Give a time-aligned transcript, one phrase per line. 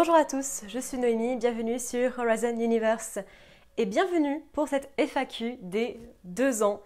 [0.00, 3.18] Bonjour à tous, je suis Noémie, bienvenue sur Horizon Universe
[3.76, 6.80] et bienvenue pour cette FAQ des deux ans.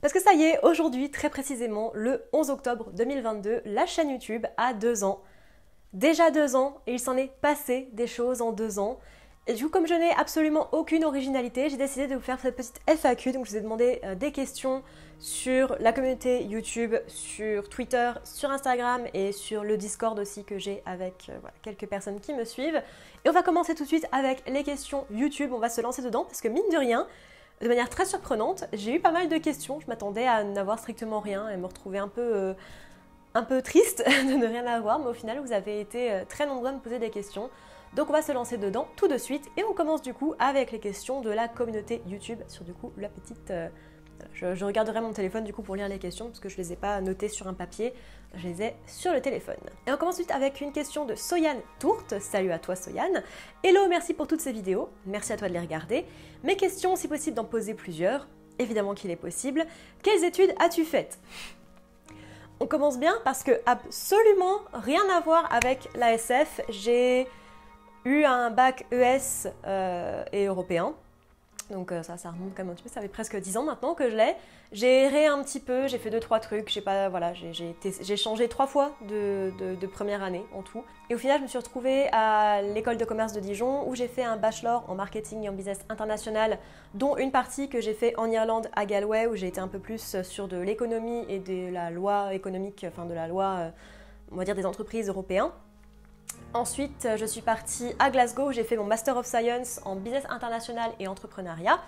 [0.00, 4.46] Parce que ça y est, aujourd'hui, très précisément, le 11 octobre 2022, la chaîne YouTube
[4.56, 5.20] a deux ans.
[5.94, 9.00] Déjà deux ans, et il s'en est passé des choses en deux ans.
[9.48, 12.54] Et du coup, comme je n'ai absolument aucune originalité, j'ai décidé de vous faire cette
[12.54, 13.32] petite FAQ.
[13.32, 14.84] Donc, je vous ai demandé euh, des questions
[15.20, 20.82] sur la communauté YouTube, sur Twitter, sur Instagram et sur le Discord aussi que j'ai
[20.86, 22.82] avec euh, quelques personnes qui me suivent.
[23.24, 25.50] Et on va commencer tout de suite avec les questions YouTube.
[25.52, 27.06] On va se lancer dedans parce que mine de rien,
[27.60, 29.78] de manière très surprenante, j'ai eu pas mal de questions.
[29.78, 32.54] Je m'attendais à n'avoir strictement rien et me retrouver un peu, euh,
[33.34, 35.00] un peu triste de ne rien avoir.
[35.00, 37.50] Mais au final, vous avez été très nombreux à me poser des questions.
[37.94, 40.70] Donc on va se lancer dedans tout de suite et on commence du coup avec
[40.70, 43.50] les questions de la communauté YouTube sur du coup la petite...
[43.50, 43.68] Euh,
[44.34, 46.72] je, regarderai mon téléphone du coup pour lire les questions parce que je ne les
[46.72, 47.92] ai pas notées sur un papier,
[48.34, 49.56] je les ai sur le téléphone.
[49.86, 52.20] Et on commence ensuite avec une question de Soyan Tourte.
[52.20, 53.22] Salut à toi Soyan.
[53.62, 54.88] Hello, merci pour toutes ces vidéos.
[55.06, 56.04] Merci à toi de les regarder.
[56.42, 58.26] Mes questions, si possible d'en poser plusieurs.
[58.58, 59.64] Évidemment qu'il est possible.
[60.02, 61.18] Quelles études as-tu faites?
[62.60, 66.60] On commence bien parce que absolument rien à voir avec l'ASF.
[66.68, 67.26] J'ai
[68.04, 70.94] eu un bac ES euh, et européen.
[71.70, 73.62] Donc euh, ça, ça remonte quand même un petit peu, ça fait presque 10 ans
[73.64, 74.34] maintenant que je l'ai.
[74.72, 78.66] J'ai erré un petit peu, j'ai fait 2-3 trucs, j'ai pas, voilà, j'ai changé trois
[78.66, 80.84] fois de, de, première année en tout.
[81.08, 84.06] Et au final, je me suis retrouvée à l'école de commerce de Dijon où j'ai
[84.06, 86.58] fait un bachelor en marketing et en business international,
[86.94, 89.80] dont une partie que j'ai fait en Irlande à Galway où j'ai été un peu
[89.80, 93.70] plus sur de l'économie et de la loi économique, enfin de la loi, euh,
[94.30, 95.50] on va dire des entreprises européennes.
[96.52, 100.24] Ensuite, je suis partie à Glasgow où j'ai fait mon Master of Science en Business
[100.28, 101.80] International et Entrepreneuriat.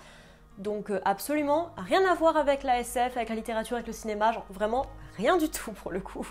[0.57, 4.31] Donc euh, absolument rien à voir avec la SF, avec la littérature, avec le cinéma,
[4.31, 4.85] genre vraiment
[5.17, 6.27] rien du tout pour le coup.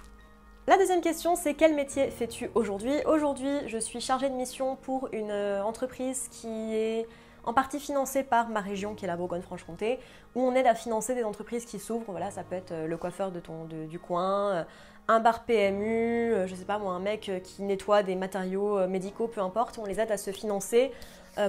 [0.68, 2.94] La deuxième question, c'est quel métier fais-tu aujourd'hui?
[3.04, 7.08] Aujourd'hui, je suis chargée de mission pour une euh, entreprise qui est
[7.44, 9.98] en partie financée par ma région qui est la Bourgogne-Franche-Comté,
[10.36, 12.12] où on aide à financer des entreprises qui s'ouvrent.
[12.12, 14.64] Voilà, ça peut être euh, le coiffeur de ton, du coin,
[15.08, 18.78] un bar PMU, euh, je sais pas moi, un mec euh, qui nettoie des matériaux
[18.78, 20.92] euh, médicaux, peu importe, on les aide à se financer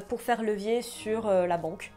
[0.07, 1.91] pour faire levier sur la banque,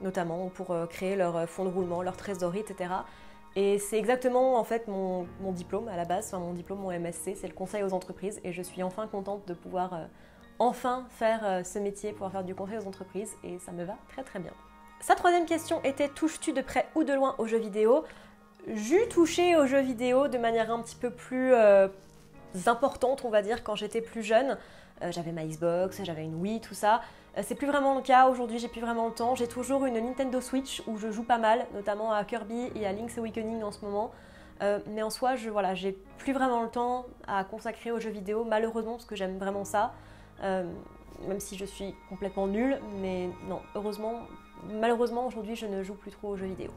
[0.00, 2.90] notamment pour créer leur fonds de roulement, leur trésorerie, etc.
[3.54, 7.46] Et c'est exactement en fait mon, diplôme à la base, mon diplôme, mon MSC, c'est
[7.46, 10.08] le conseil aux entreprises et je suis enfin contente de pouvoir
[10.58, 14.24] enfin faire ce métier, pouvoir faire du conseil aux entreprises et ça me va très
[14.24, 14.52] très bien.
[14.98, 18.04] Sa troisième question était touches-tu de près ou de loin aux jeux vidéo?
[18.68, 21.88] J'ai touché aux jeux vidéo de manière un petit peu plus euh,
[22.66, 24.56] importante, on va dire, quand j'étais plus jeune.
[25.02, 27.02] Euh, j'avais ma Xbox, j'avais une Wii, tout ça.
[27.36, 29.34] Euh, c'est plus vraiment le cas aujourd'hui, j'ai plus vraiment le temps.
[29.34, 32.92] J'ai toujours une Nintendo Switch où je joue pas mal, notamment à Kirby et à
[32.92, 34.12] Link's Awakening en ce moment.
[34.86, 38.44] mais en soi, je voilà, j'ai plus vraiment le temps à consacrer aux jeux vidéo,
[38.44, 39.92] malheureusement, parce que j'aime vraiment ça.
[40.40, 44.20] même si je suis complètement nulle, mais non, heureusement,
[44.70, 46.70] malheureusement aujourd'hui, je ne joue plus trop aux jeux vidéo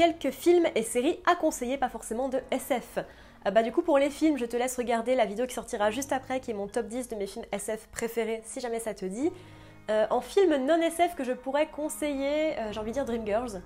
[0.00, 3.00] quelques films et séries à conseiller, pas forcément de SF.
[3.46, 5.90] Euh, bah, du coup, pour les films, je te laisse regarder la vidéo qui sortira
[5.90, 8.94] juste après, qui est mon top 10 de mes films SF préférés, si jamais ça
[8.94, 9.30] te dit.
[9.90, 13.60] Euh, en film non SF que je pourrais conseiller, euh, j'ai envie de dire Dreamgirls.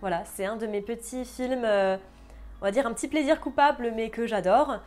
[0.00, 4.10] Voilà, c'est un de mes petits films, on va dire un petit plaisir coupable, mais
[4.10, 4.78] que j'adore.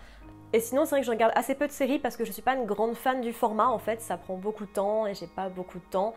[0.54, 2.42] Et sinon, c'est vrai que je regarde assez peu de séries parce que je suis
[2.42, 5.28] pas une grande fan du format, en fait, ça prend beaucoup de temps et j'ai
[5.28, 6.14] pas beaucoup de temps.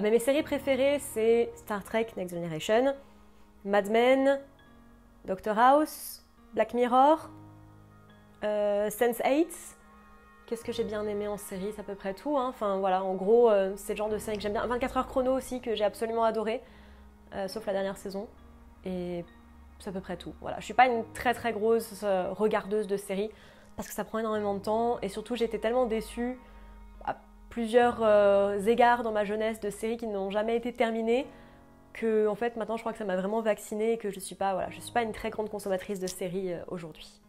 [0.00, 2.94] mais mes séries préférées, c'est Star Trek Next Generation,
[3.68, 4.40] Mad Men,
[5.26, 6.24] Doctor House,
[6.54, 7.28] Black Mirror,
[8.42, 9.46] euh, Sense8.
[10.46, 12.38] Qu'est-ce que j'ai bien aimé en série C'est à peu près tout.
[12.38, 12.46] Hein.
[12.48, 14.66] Enfin voilà, en gros, euh, c'est le genre de série que j'aime bien.
[14.66, 16.62] 24 heures chrono aussi, que j'ai absolument adoré,
[17.34, 18.26] euh, sauf la dernière saison.
[18.86, 19.22] Et
[19.80, 20.32] c'est à peu près tout.
[20.40, 23.30] Voilà, je suis pas une très très grosse regardeuse de séries
[23.76, 26.38] parce que ça prend énormément de temps et surtout j'étais tellement déçue
[27.04, 27.16] à
[27.50, 28.02] plusieurs
[28.66, 31.26] égards dans ma jeunesse de séries qui n'ont jamais été terminées
[31.92, 34.34] que en fait maintenant je crois que ça m'a vraiment vaccinée et que je suis
[34.34, 37.20] pas voilà, je suis pas une très grande consommatrice de séries euh, aujourd'hui.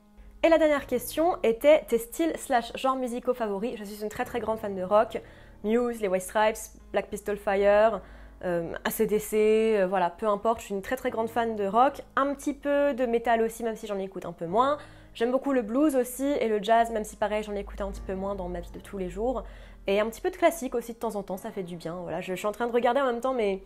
[0.41, 3.75] Et la dernière question était tes styles slash genres musicaux favoris?
[3.77, 5.21] Je suis une très très grande fan de rock,
[5.65, 8.01] Muse, les White Stripes, Black Pistol Fire,
[8.45, 10.59] euh, ACDC, euh, voilà, peu importe.
[10.59, 13.63] Je suis une très très grande fan de rock, un petit peu de métal aussi,
[13.63, 14.77] même si j'en écoute un peu moins.
[15.13, 18.01] J'aime beaucoup le blues aussi et le jazz, même si pareil j'en écoute un petit
[18.01, 19.43] peu moins dans ma vie de tous les jours.
[19.87, 21.95] Et un petit peu de classique aussi de temps en temps, ça fait du bien.
[22.03, 23.61] Voilà, je, je suis en train de regarder en même temps mais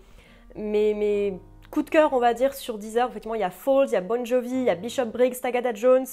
[0.55, 1.39] mes, mes
[1.71, 3.95] coups de cœur, on va dire, sur Deezer, effectivement, il y a Falls, il y
[3.95, 6.05] a Bon Jovi, il y a Bishop Briggs, Tagada Jones,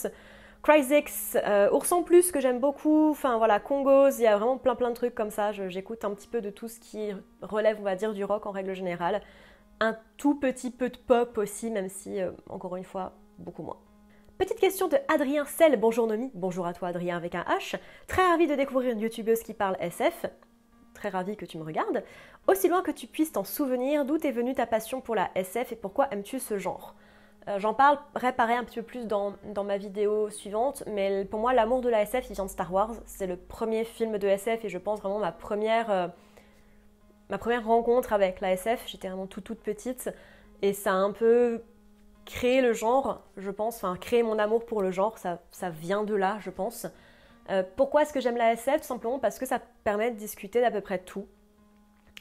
[0.62, 4.74] Cryzix, euh, Ours Plus que j'aime beaucoup, enfin voilà, Congos, il y a vraiment plein
[4.74, 5.52] plein de trucs comme ça.
[5.52, 8.50] J'écoute un petit peu de tout ce qui relève, on va dire, du rock en
[8.50, 9.22] règle générale.
[9.80, 13.78] Un tout petit peu de pop aussi, même si, euh, encore une fois, beaucoup moins.
[14.36, 15.78] Petite question de Adrien Sel.
[15.78, 16.30] Bonjour Nomi.
[16.34, 17.76] Bonjour à toi Adrien avec un H.
[18.06, 20.26] Très ravi de découvrir une youtubeuse qui parle SF.
[21.00, 22.04] Très ravi que tu me regardes.
[22.46, 25.72] Aussi loin que tu puisses t'en souvenir, d'où est venue ta passion pour la SF
[25.72, 26.94] et pourquoi aimes-tu ce genre?
[27.48, 29.32] Euh, J'en parlerai pareil un petit peu plus dans,
[29.64, 32.92] ma vidéo suivante, mais pour moi l'amour de la SF il vient de Star Wars.
[33.06, 36.08] C'est le premier film de SF et je pense vraiment ma première, euh,
[37.30, 38.84] ma première rencontre avec la SF.
[38.86, 40.10] J'étais vraiment toute toute petite
[40.60, 41.62] et ça a un peu
[42.26, 46.04] créer le genre, je pense, enfin créer mon amour pour le genre, ça, ça vient
[46.04, 46.88] de là, je pense.
[47.48, 50.70] Euh, pourquoi est-ce que j'aime la SF Simplement parce que ça permet de discuter d'à
[50.70, 51.26] peu près tout.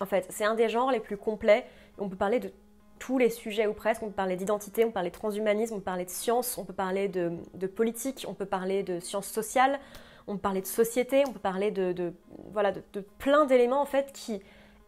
[0.01, 1.66] En fait, c'est un des genres les plus complets.
[1.98, 2.51] On peut parler de
[3.00, 4.04] tous les sujets ou presque.
[4.04, 6.66] On peut parler d'identité, on peut parler de transhumanisme, on peut parler de science, on
[6.66, 7.31] peut parler de,
[7.68, 9.80] politique, on peut parler de sciences sociales,
[10.27, 12.13] on peut parler de société, on peut parler de,
[12.51, 14.42] voilà, de, plein d'éléments en fait qui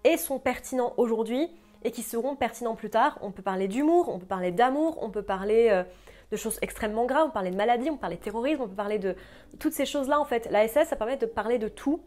[0.03, 1.49] et sont pertinents aujourd'hui
[1.83, 3.17] et qui seront pertinents plus tard.
[3.21, 5.83] On peut parler d'humour, on peut parler d'amour, on peut parler euh,
[6.31, 8.99] de choses extrêmement graves, on parler de maladie, on parler de terrorisme, on peut parler
[8.99, 9.15] de
[9.59, 10.47] toutes ces choses-là en fait.
[10.49, 12.01] La SS, ça permet de parler de tout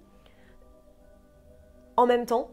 [1.97, 2.51] en même temps.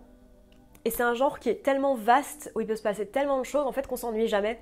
[0.83, 3.45] Et c'est un genre qui est tellement vaste, où il peut se passer tellement de
[3.45, 4.59] choses en fait qu'on s'ennuie jamais.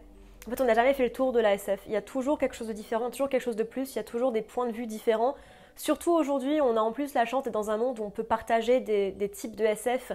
[0.47, 1.81] En fait, on n'a jamais fait le tour de la SF.
[1.87, 3.99] Il y a toujours quelque chose de différent, toujours quelque chose de plus, il y
[3.99, 5.35] a toujours des points de vue différents.
[5.75, 8.23] Surtout aujourd'hui, on a en plus la chance d'être dans un monde où on peut
[8.23, 10.11] partager des, types de SF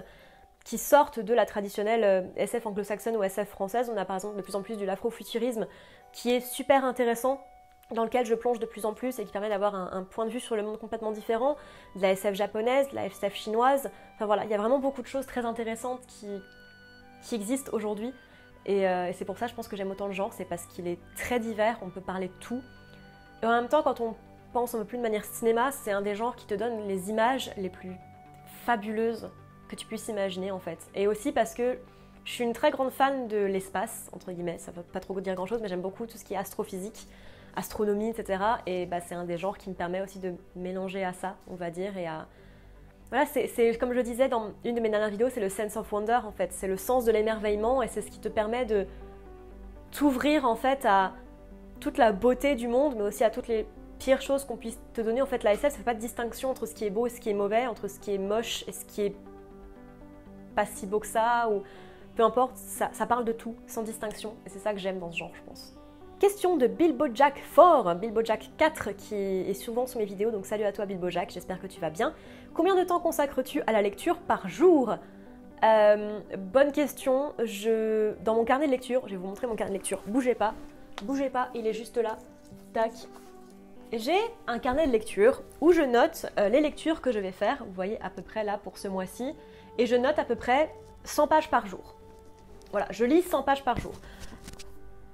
[0.63, 3.91] qui sortent de la traditionnelle euh, SF anglo-saxonne ou SF française.
[3.93, 5.67] On a par exemple de plus en plus du l'afrofuturisme
[6.15, 7.45] qui est super intéressant
[7.91, 10.31] dans lequel je plonge de plus en plus et qui permet d'avoir un, point de
[10.31, 11.55] vue sur le monde complètement différent,
[11.95, 13.91] de la SF japonaise, de la SF chinoise.
[14.15, 16.27] Enfin voilà, il y a vraiment beaucoup de choses très intéressantes qui,
[17.21, 18.13] qui existent aujourd'hui.
[18.65, 20.65] Et, euh, et c'est pour ça, je pense que j'aime autant le genre, c'est parce
[20.67, 22.63] qu'il est très divers, on peut parler de tout.
[23.43, 24.15] Et en même temps, quand on
[24.53, 27.09] pense un peu plus de manière cinéma, c'est un des genres qui te donne les
[27.09, 27.91] images les plus
[28.65, 29.29] fabuleuses
[29.67, 30.79] que tu puisses imaginer en fait.
[30.95, 31.77] Et aussi parce que
[32.25, 35.19] je suis une très grande fan de l'espace, entre guillemets, ça ne veut pas trop
[35.21, 37.07] dire grand chose, mais j'aime beaucoup tout ce qui est astrophysique,
[37.55, 38.43] astronomie, etc.
[38.65, 41.55] Et bah, c'est un des genres qui me permet aussi de mélanger à ça, on
[41.55, 42.27] va dire, et à...
[43.11, 45.77] Voilà, c'est comme je le disais dans une de mes dernières vidéos, c'est le sense
[45.77, 48.65] of wonder en fait, c'est le sens de l'émerveillement et c'est ce qui te permet
[48.65, 48.87] de
[49.91, 51.13] t'ouvrir en fait à
[51.79, 53.67] toute la beauté du monde, mais aussi à toutes les
[53.99, 55.21] pires choses qu'on puisse te donner.
[55.21, 57.11] En fait, la SF, ça fait pas de distinction entre ce qui est beau et
[57.11, 59.15] ce qui est mauvais, entre ce qui est moche et ce qui est
[60.55, 61.61] pas si beau que ça, ou
[62.15, 65.17] peu importe, ça, parle de tout, sans distinction, et c'est ça que j'aime dans ce
[65.17, 65.75] genre, je pense.
[66.19, 70.45] Question de Bilbo Jack 4, Bilbo Jack 4 qui est souvent sur mes vidéos, donc
[70.45, 72.13] salut à toi Bilbo Jack, j'espère que tu vas bien.
[72.53, 74.95] Combien de temps consacres-tu à la lecture par jour?
[75.63, 78.13] Euh, Bonne question, je...
[78.23, 80.53] dans mon carnet de lecture, je vais vous montrer mon carnet de lecture, bougez pas,
[81.03, 82.17] bougez pas, il est juste là,
[82.73, 82.93] tac.
[83.91, 87.63] J'ai un carnet de lecture où je note euh, les lectures que je vais faire,
[87.65, 89.33] vous voyez à peu près là pour ce mois-ci,
[89.77, 90.73] et je note à peu près
[91.03, 91.95] 100 pages par jour.
[92.75, 93.93] Voilà, je lis 100 pages par jour.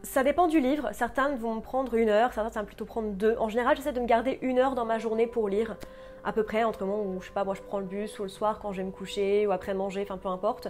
[0.01, 3.35] Ça dépend du livre, certains vont me prendre une heure, certains va plutôt prendre deux.
[3.37, 5.77] En général, j'essaie de me garder une heure dans ma journée pour lire,
[6.23, 8.17] à peu près entre le moment où, je sais pas, moi je prends le bus
[8.17, 10.69] ou le soir quand je vais me coucher ou après manger, enfin peu importe.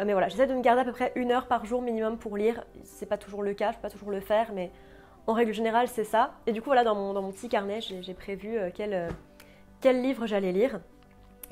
[0.00, 2.18] Euh, mais voilà, j'essaie de me garder à peu près une heure par jour minimum
[2.18, 2.64] pour lire.
[2.82, 4.72] C'est pas toujours le cas, je peux pas toujours le faire, mais
[5.28, 6.32] en règle générale, c'est ça.
[6.48, 9.08] Et du coup, voilà, dans mon, dans mon petit carnet, j'ai prévu euh, quel, euh,
[9.80, 10.80] quel livre j'allais lire.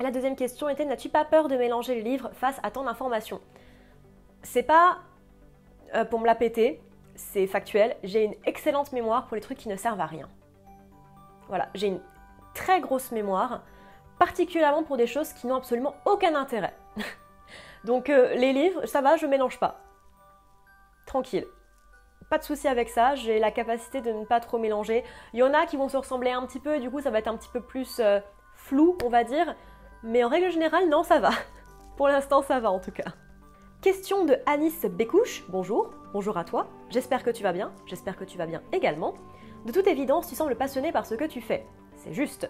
[0.01, 3.39] La deuxième question était N'as-tu pas peur de mélanger les livres face à tant d'informations
[4.43, 4.99] C'est pas
[5.93, 6.81] euh, pour me la péter,
[7.15, 7.95] c'est factuel.
[8.03, 10.29] J'ai une excellente mémoire pour les trucs qui ne servent à rien.
[11.47, 12.01] Voilà, j'ai une
[12.53, 13.61] très grosse mémoire,
[14.19, 16.73] particulièrement pour des choses qui n'ont absolument aucun intérêt.
[17.83, 19.81] Donc euh, les livres, ça va, je mélange pas.
[21.05, 21.45] Tranquille.
[22.29, 25.03] Pas de souci avec ça, j'ai la capacité de ne pas trop mélanger.
[25.33, 27.09] Il y en a qui vont se ressembler un petit peu et du coup ça
[27.09, 28.21] va être un petit peu plus euh,
[28.55, 29.55] flou, on va dire.
[30.03, 31.31] Mais en règle générale, non, ça va.
[31.97, 33.11] Pour l'instant, ça va en tout cas.
[33.81, 35.43] Question de Anis Bécouche.
[35.49, 36.67] Bonjour, bonjour à toi.
[36.91, 37.71] J'espère que tu vas bien.
[37.87, 39.15] J'espère que tu vas bien également.
[39.65, 41.65] De toute évidence, tu sembles passionné par ce que tu fais.
[41.95, 42.47] C'est juste.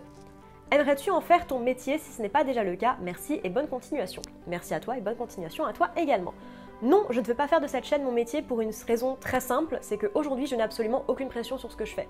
[0.71, 2.97] Aimerais-tu en faire ton métier si ce n'est pas déjà le cas?
[3.01, 4.21] Merci et bonne continuation.
[4.45, 6.33] Merci à toi et bonne continuation à toi également.
[6.81, 9.39] Non, je ne veux pas faire de cette chaîne mon métier pour une raison très
[9.39, 12.09] simple, c'est qu'aujourd'hui je n'ai absolument aucune pression sur ce que je fais.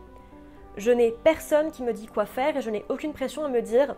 [0.77, 3.61] Je n'ai personne qui me dit quoi faire et je n'ai aucune pression à me
[3.61, 3.95] dire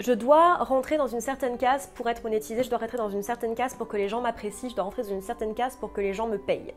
[0.00, 3.22] je dois rentrer dans une certaine case pour être monétisé, je dois rentrer dans une
[3.22, 5.92] certaine case pour que les gens m'apprécient, je dois rentrer dans une certaine case pour
[5.92, 6.74] que les gens me payent.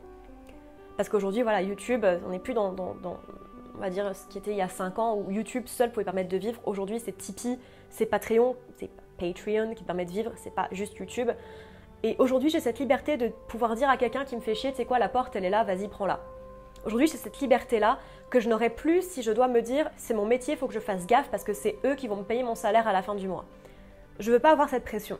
[0.96, 2.74] Parce qu'aujourd'hui, voilà, YouTube, on n'est plus dans,
[3.74, 6.28] va dire, ce qui était il y a 5 ans, où YouTube seul pouvait permettre
[6.28, 6.60] de vivre.
[6.64, 7.58] Aujourd'hui, c'est Tipeee,
[7.90, 11.30] c'est Patreon, c'est Patreon qui permet de vivre, c'est pas juste YouTube.
[12.02, 14.78] Et aujourd'hui, j'ai cette liberté de pouvoir dire à quelqu'un qui me fait chier, tu
[14.78, 16.20] sais quoi, la porte, elle est là, vas-y, prends-la.
[16.84, 17.98] Aujourd'hui, j'ai cette liberté-là
[18.28, 20.74] que je n'aurais plus si je dois me dire c'est mon métier, il faut que
[20.74, 23.02] je fasse gaffe parce que c'est eux qui vont me payer mon salaire à la
[23.02, 23.44] fin du mois.
[24.18, 25.18] Je veux pas avoir cette pression.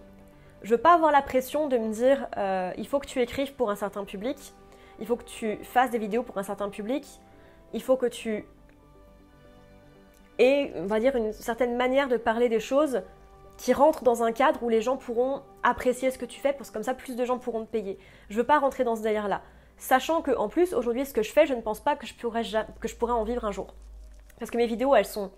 [0.62, 3.54] Je veux pas avoir la pression de me dire euh, il faut que tu écrives
[3.54, 4.54] pour un certain public,
[4.98, 7.06] il faut que tu fasses des vidéos pour un certain public,
[7.72, 8.44] il faut que tu
[10.38, 13.02] aies, on va dire, une certaine manière de parler des choses
[13.56, 16.70] qui rentrent dans un cadre où les gens pourront apprécier ce que tu fais, parce
[16.70, 17.98] que comme ça, plus de gens pourront te payer.
[18.28, 19.42] Je veux pas rentrer dans ce délire-là.
[19.82, 22.14] Sachant que, en plus, aujourd'hui, ce que je fais, je ne pense pas que je,
[22.14, 23.74] pourrais, en vivre un jour.
[24.38, 25.32] Parce que mes vidéos, elles sont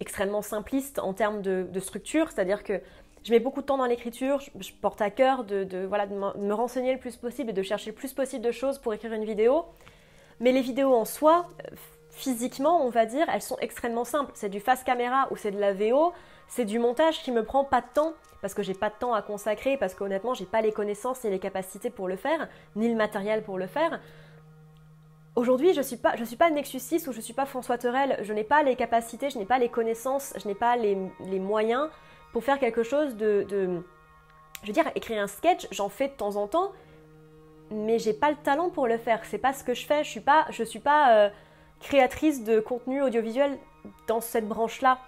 [0.00, 2.80] extrêmement simplistes en termes de, structure, c'est-à-dire que
[3.24, 6.94] je mets beaucoup de temps dans l'écriture, je, porte à cœur de, de me renseigner
[6.94, 9.66] le plus possible et de chercher le plus possible de choses pour écrire une vidéo.
[10.40, 11.46] Mais les vidéos en soi,
[12.08, 14.32] physiquement, on va dire, elles sont extrêmement simples.
[14.34, 16.14] C'est du face caméra ou c'est de la VO,
[16.50, 19.14] c'est du montage qui me prend pas de temps parce que j'ai pas de temps
[19.14, 22.88] à consacrer, parce qu'honnêtement, j'ai pas les connaissances ni les capacités pour le faire, ni
[22.88, 24.00] le matériel pour le faire.
[25.36, 28.18] Aujourd'hui, je suis pas, je suis pas Nexus 6 ou je suis pas François Terrel.
[28.22, 30.96] Je n'ai pas les capacités, je n'ai pas les connaissances, je n'ai pas les,
[31.38, 31.88] moyens
[32.32, 36.36] pour faire quelque chose de, je veux dire, écrire un sketch, j'en fais de temps
[36.36, 36.72] en temps,
[37.70, 39.20] mais j'ai pas le talent pour le faire.
[39.24, 40.02] C'est pas ce que je fais.
[40.02, 41.30] Je suis pas, je suis pas euh,
[41.80, 43.56] créatrice de contenu audiovisuel
[44.08, 44.98] dans cette branche-là.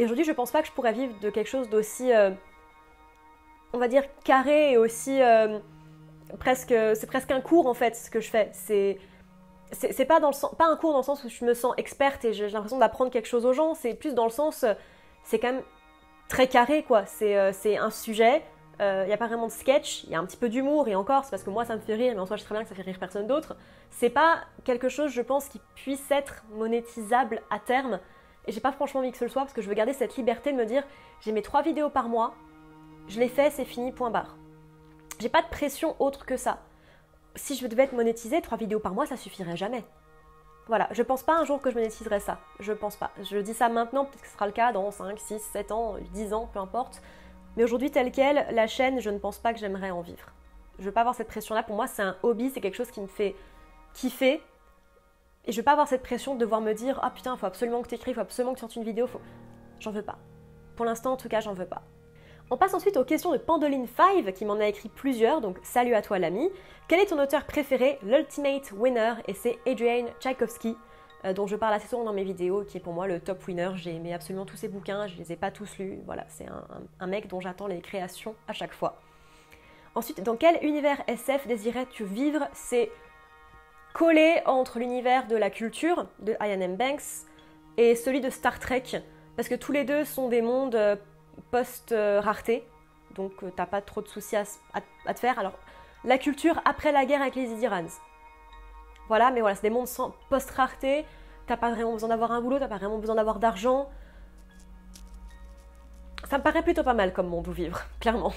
[0.00, 2.30] Et aujourd'hui, je pense pas que je pourrais vivre de quelque chose d'aussi, euh,
[3.74, 5.58] on va dire, carré et aussi euh,
[6.38, 8.48] presque, c'est presque un cours en fait ce que je fais.
[8.54, 8.98] C'est
[9.72, 12.48] c'est pas, pas un cours dans le sens où je me sens experte et j'ai
[12.48, 14.64] l'impression d'apprendre quelque chose aux gens, c'est plus dans le sens,
[15.22, 15.62] c'est quand même
[16.28, 17.04] très carré quoi.
[17.04, 18.42] C'est euh, un sujet,
[18.78, 20.88] il euh, n'y a pas vraiment de sketch, il y a un petit peu d'humour
[20.88, 22.46] et encore, c'est parce que moi ça me fait rire, mais en soi je sais
[22.46, 23.54] très bien que ça fait rire personne d'autre.
[23.90, 28.00] C'est pas quelque chose, je pense, qui puisse être monétisable à terme.
[28.50, 30.16] Et j'ai pas franchement envie que ce le soit parce que je veux garder cette
[30.16, 30.82] liberté de me dire
[31.20, 32.34] j'ai mes trois vidéos par mois,
[33.06, 34.36] je les fais, c'est fini, point barre.
[35.20, 36.58] J'ai pas de pression autre que ça
[37.36, 39.84] si je devais être monétisée, trois vidéos par mois, ça suffirait jamais.
[40.66, 42.38] Voilà, je pense pas un jour que je monétiserai ça.
[42.60, 43.10] Je pense pas.
[43.22, 45.96] Je dis ça maintenant, peut-être que ce sera le cas dans 5, 6, 7 ans,
[46.12, 47.02] 10 ans, peu importe.
[47.56, 50.26] Mais aujourd'hui, tel quel, la chaîne, je ne pense pas que j'aimerais en vivre.
[50.78, 51.62] Je veux pas avoir cette pression-là.
[51.62, 53.34] Pour moi, c'est un hobby, c'est quelque chose qui me fait
[53.94, 54.40] kiffer.
[55.46, 57.82] Et je veux pas avoir cette pression de devoir me dire Ah putain, faut absolument
[57.82, 59.06] que tu écris, il faut absolument que tu sortes une vidéo.
[59.06, 59.20] Faut...
[59.78, 60.18] J'en veux pas.
[60.76, 61.82] Pour l'instant, en tout cas, j'en veux pas.
[62.50, 66.02] On passe ensuite aux questions de Pandoline5 qui m'en a écrit plusieurs, donc salut à
[66.02, 66.50] toi l'ami.
[66.88, 69.14] Quel est ton auteur préféré L'Ultimate Winner?
[69.28, 70.76] Et c'est Adrian Tchaikovsky
[71.24, 73.46] euh, dont je parle assez souvent dans mes vidéos, qui est pour moi le top
[73.46, 73.70] winner.
[73.74, 76.00] J'ai aimé absolument tous ses bouquins, je les ai pas tous lus.
[76.06, 76.46] Voilà, c'est
[77.00, 79.00] un, mec dont j'attends les créations à chaque fois.
[79.94, 82.48] Ensuite, dans quel univers SF désirais-tu vivre?
[82.52, 82.90] C'est
[83.92, 86.76] collé entre l'univers de la culture de Ian M.
[86.76, 87.26] Banks
[87.76, 88.84] et celui de Star Trek,
[89.36, 90.96] parce que tous les deux sont des mondes euh,
[91.50, 92.66] post-rareté,
[93.14, 94.44] donc euh, t'as pas trop de soucis à,
[95.14, 95.38] te faire.
[95.38, 95.58] Alors,
[96.04, 97.88] la culture après la guerre avec les Idirans.
[99.08, 99.88] Voilà, mais voilà, c'est des mondes
[100.28, 101.04] post-rareté,
[101.46, 103.90] t'as pas vraiment besoin d'avoir un boulot, t'as pas vraiment besoin d'avoir d'argent.
[106.28, 108.32] Ça me paraît plutôt pas mal comme monde où vivre, clairement.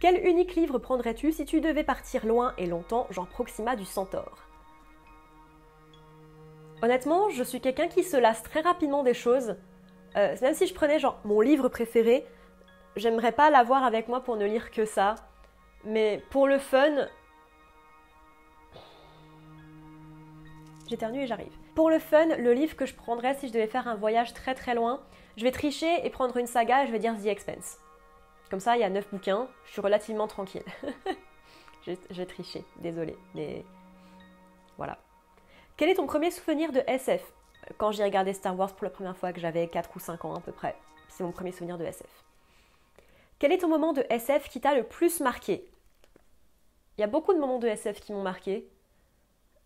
[0.00, 4.51] Quel unique livre prendrais-tu si tu devais partir loin et longtemps, genre Proxima du Centaure?
[6.82, 9.54] Honnêtement, je suis quelqu'un qui se lasse très rapidement des choses.
[10.16, 12.26] Euh, même si je prenais genre mon livre préféré,
[12.96, 15.14] j'aimerais pas l'avoir avec moi pour ne lire que ça.
[15.84, 17.06] Mais pour le fun,
[20.88, 21.52] j'éternue et j'arrive.
[21.76, 24.56] Pour le fun, le livre que je prendrais si je devais faire un voyage très
[24.56, 25.00] très loin,
[25.36, 27.78] je vais tricher et prendre une saga et je vais dire The Expense.
[28.50, 30.64] Comme ça, il y a 9 bouquins, je suis relativement tranquille.
[32.10, 33.64] J'ai triché, désolé, mais
[34.76, 34.98] voilà.
[35.76, 37.32] Quel est ton premier souvenir de SF
[37.78, 40.34] Quand j'ai regardé Star Wars pour la première fois, que j'avais 4 ou 5 ans
[40.34, 40.76] à peu près.
[41.08, 42.24] C'est mon premier souvenir de SF.
[43.38, 45.68] Quel est ton moment de SF qui t'a le plus marqué?
[46.96, 48.68] Il y a beaucoup de moments de SF qui m'ont marqué,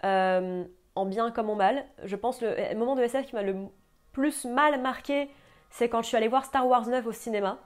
[0.05, 1.85] euh, en bien comme en mal.
[2.05, 3.67] Je pense que le moment de SF qui m'a le
[4.13, 5.29] plus mal marqué,
[5.71, 7.59] c'est quand je suis allée voir Star Wars 9 au cinéma.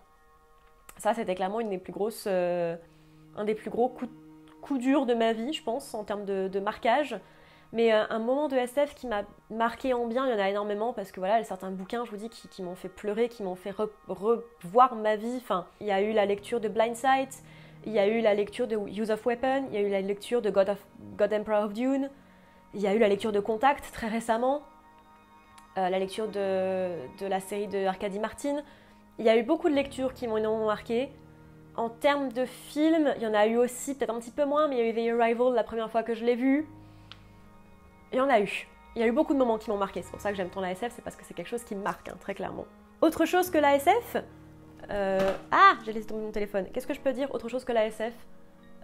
[0.96, 2.76] Ça, c'était clairement une des plus euh,
[3.36, 7.20] un des plus gros coups, durs de ma vie, je pense, en termes de marquage.
[7.72, 10.48] Mais euh, un moment de SF qui m'a marqué en bien, il y en a
[10.48, 13.54] énormément parce que voilà, certains bouquins, je vous dis, qui, m'ont fait pleurer, qui m'ont
[13.54, 13.72] fait
[14.08, 15.36] revoir ma vie.
[15.36, 17.42] Enfin, il y a eu la lecture de Blind Sight,
[17.86, 20.00] il y a eu la lecture de Use of Weapon, il y a eu la
[20.00, 20.76] lecture de God,
[21.32, 22.10] Emperor of Dune,
[22.74, 24.62] il y a eu la lecture de Contact très récemment,
[25.78, 28.62] euh, la lecture de, la série de Arcady Martin.
[29.20, 31.10] Il y a eu beaucoup de lectures qui m'ont énormément marqué.
[31.76, 34.66] En termes de films, il y en a eu aussi, peut-être un petit peu moins,
[34.66, 36.66] mais il y a eu The Arrival la première fois que je l'ai vu.
[38.12, 38.66] Il y en a eu.
[38.96, 40.02] Il y a eu beaucoup de moments qui m'ont marqué.
[40.02, 41.76] C'est pour ça que j'aime tant la SF, c'est parce que c'est quelque chose qui
[41.76, 42.66] me marque, hein, très clairement.
[43.00, 44.16] Autre chose que la SF
[44.90, 46.66] euh, Ah, j'ai laissé tomber mon téléphone.
[46.72, 48.12] Qu'est-ce que je peux dire autre chose que la SF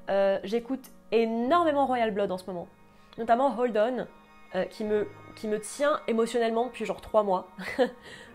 [0.08, 2.68] euh, J'écoute énormément Royal Blood en ce moment.
[3.18, 4.06] Notamment Hold On,
[4.54, 7.48] euh, qui, me, qui me tient émotionnellement depuis genre 3 mois.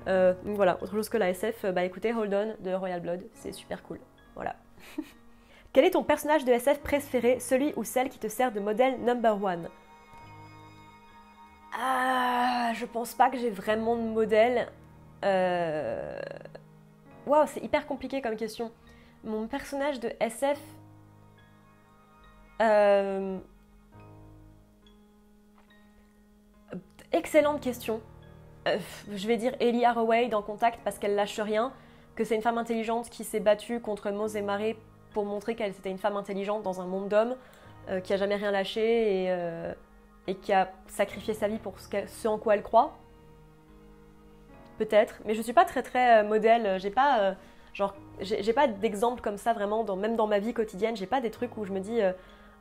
[0.06, 3.54] donc voilà, autre chose que la SF, bah écoutez, Hold On de Royal Blood, c'est
[3.54, 4.00] super cool.
[4.36, 4.56] Voilà.
[5.74, 9.00] Quel est ton personnage de SF préféré, celui ou celle qui te sert de modèle
[9.02, 9.70] number one?
[11.74, 14.68] Ah, je pense pas que j'ai vraiment de modèle.
[15.24, 16.20] Euh...
[17.26, 18.72] Waouh, c'est hyper compliqué comme question.
[19.24, 20.60] Mon personnage de SF.
[22.62, 23.38] Euh,
[27.12, 28.02] excellente question.
[28.68, 28.78] Euh,
[29.12, 31.72] je vais dire Ellie Haraway dans Contact parce qu'elle lâche rien,
[32.16, 34.78] que c'est une femme intelligente qui s'est battue contre Mose et Marée
[35.14, 37.36] pour montrer qu'elle était une femme intelligente dans un monde d'hommes,
[38.04, 39.74] qui a jamais rien lâché et,
[40.28, 42.98] et, qui a sacrifié sa vie pour ce, en quoi elle croit.
[44.78, 46.80] Peut-être, mais je suis pas très très modèle.
[46.80, 47.36] J'ai pas
[47.74, 51.22] Genre, j'ai pas d'exemple comme ça vraiment, dans, même dans ma vie quotidienne, j'ai pas
[51.22, 52.12] des trucs où je me dis euh,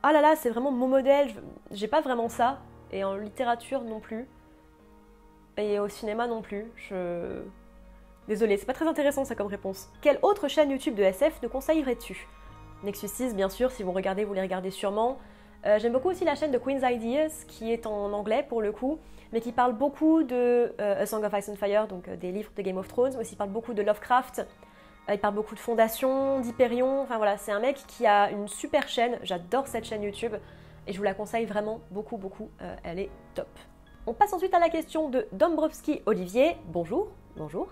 [0.03, 1.29] ah là là, c'est vraiment mon modèle,
[1.71, 2.59] j'ai pas vraiment ça.
[2.91, 4.27] Et en littérature non plus.
[5.57, 6.71] Et au cinéma non plus.
[6.75, 7.41] Je.
[8.27, 9.89] Désolée, c'est pas très intéressant ça comme réponse.
[10.01, 12.27] Quelle autre chaîne YouTube de SF ne conseillerais-tu?
[12.83, 15.19] Nexus 6, bien sûr, si vous regardez, vous les regardez sûrement.
[15.65, 18.71] Euh, j'aime beaucoup aussi la chaîne de Queen's Ideas, qui est en anglais pour le
[18.71, 18.99] coup,
[19.31, 22.51] mais qui parle beaucoup de euh, A Song of Ice and Fire, donc des livres
[22.55, 24.45] de Game of Thrones, mais aussi parle beaucoup de Lovecraft,
[25.09, 27.01] il parle beaucoup de fondations, d'Hyperion.
[27.01, 29.17] Enfin voilà, c'est un mec qui a une super chaîne.
[29.23, 30.33] J'adore cette chaîne YouTube
[30.87, 32.49] et je vous la conseille vraiment beaucoup, beaucoup.
[32.61, 33.49] Euh, elle est top.
[34.07, 36.57] On passe ensuite à la question de Dombrovski Olivier.
[36.67, 37.67] Bonjour, bonjour.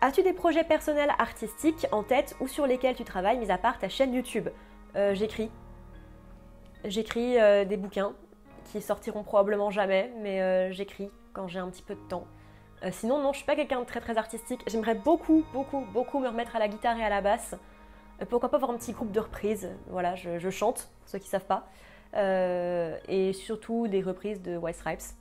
[0.00, 3.78] As-tu des projets personnels artistiques en tête ou sur lesquels tu travailles, mis à part
[3.78, 4.48] ta chaîne YouTube?
[4.96, 5.50] Euh, J'écris.
[6.84, 8.14] J'écris euh, des bouquins
[8.64, 12.26] qui sortiront probablement jamais, mais j'écris quand j'ai un petit peu de temps.
[12.84, 14.62] Euh, sinon, non, je suis pas quelqu'un de très très artistique.
[14.66, 17.54] J'aimerais beaucoup, beaucoup, beaucoup me remettre à la guitare et à la basse.
[18.20, 21.28] Euh, pourquoi pas avoir un petit groupe de reprises Voilà, je, chante, pour ceux qui
[21.28, 21.68] savent pas.
[22.14, 25.14] Euh, et surtout des reprises de White Stripes.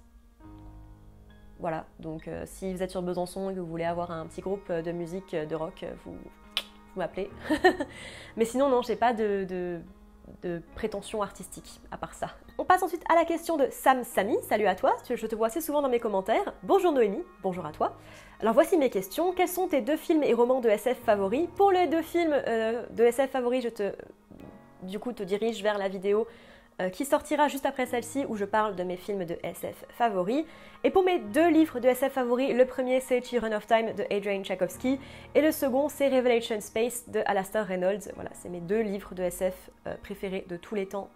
[1.59, 4.71] Voilà, donc si vous êtes sur Besançon et que vous voulez avoir un petit groupe
[4.71, 7.29] de musique de rock, vous, vous m'appelez.
[8.35, 9.79] Mais sinon, non, j'ai pas de
[10.75, 12.29] prétention artistique, à part ça.
[12.57, 14.37] On passe ensuite à la question de Sam Sami.
[14.47, 16.53] Salut à toi, je te vois assez souvent dans mes commentaires.
[16.63, 17.97] Bonjour Noémie, bonjour à toi.
[18.39, 19.33] Alors voici mes questions.
[19.33, 21.47] Quels sont tes deux films et romans de SF favoris?
[21.55, 23.93] Pour les deux films euh, de SF favoris, je te
[24.83, 26.27] du coup te dirige vers la vidéo
[26.93, 30.45] qui sortira juste après celle-ci où je parle de mes films de SF favoris.
[30.83, 34.03] Et pour mes deux livres de SF favoris, le premier c'est Children of Time de
[34.11, 34.99] Adrian Tchaikovsky
[35.35, 38.11] et le second c'est Revelation Space de Alastair Reynolds.
[38.15, 41.09] Voilà, c'est mes deux livres de SF euh, préférés de tous les temps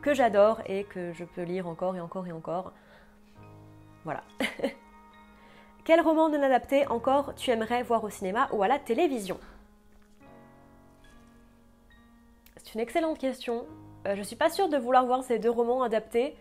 [0.00, 2.72] que j'adore et que je peux lire encore et encore et encore.
[4.04, 4.22] Voilà.
[5.84, 9.38] Quel roman non adapté encore tu aimerais voir au cinéma ou à la télévision?
[12.56, 13.66] C'est une excellente question.
[14.04, 16.36] Je euh, je suis pas sûre de vouloir voir ces deux romans adaptés,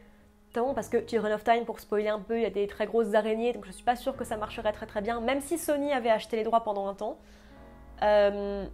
[0.48, 2.86] notamment parce que Children of Time, pour spoiler un peu, il y a des très
[2.86, 5.58] grosses araignées, donc je suis pas sûre que ça marcherait très très bien, même si
[5.58, 7.18] Sony avait acheté les droits pendant un temps.
[8.02, 8.66] Euh...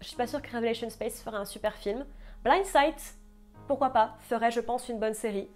[0.00, 2.04] Je suis pas sûre que Revelation Space ferait un super film.
[2.44, 3.16] Blind Sight,
[3.66, 5.48] pourquoi pas, ferait je pense une bonne série.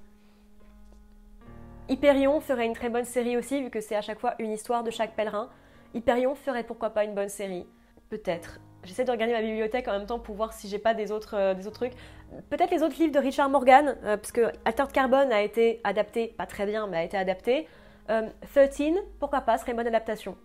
[1.88, 4.82] Hyperion ferait une très bonne série aussi, vu que c'est à chaque fois une histoire
[4.82, 5.50] de chaque pèlerin.
[5.92, 7.66] Hyperion ferait pourquoi pas une bonne série.
[8.08, 8.60] Peut-être.
[8.84, 11.34] J'essaie de regarder ma bibliothèque en même temps pour voir si j'ai pas des autres,
[11.36, 11.92] euh, des trucs.
[12.48, 16.28] Peut-être les autres livres de Richard Morgan, euh, parce que Altered Carbon a été adapté,
[16.28, 17.68] pas très bien, mais a été adapté.
[18.06, 20.36] 13, euh, pourquoi pas, serait une bonne adaptation.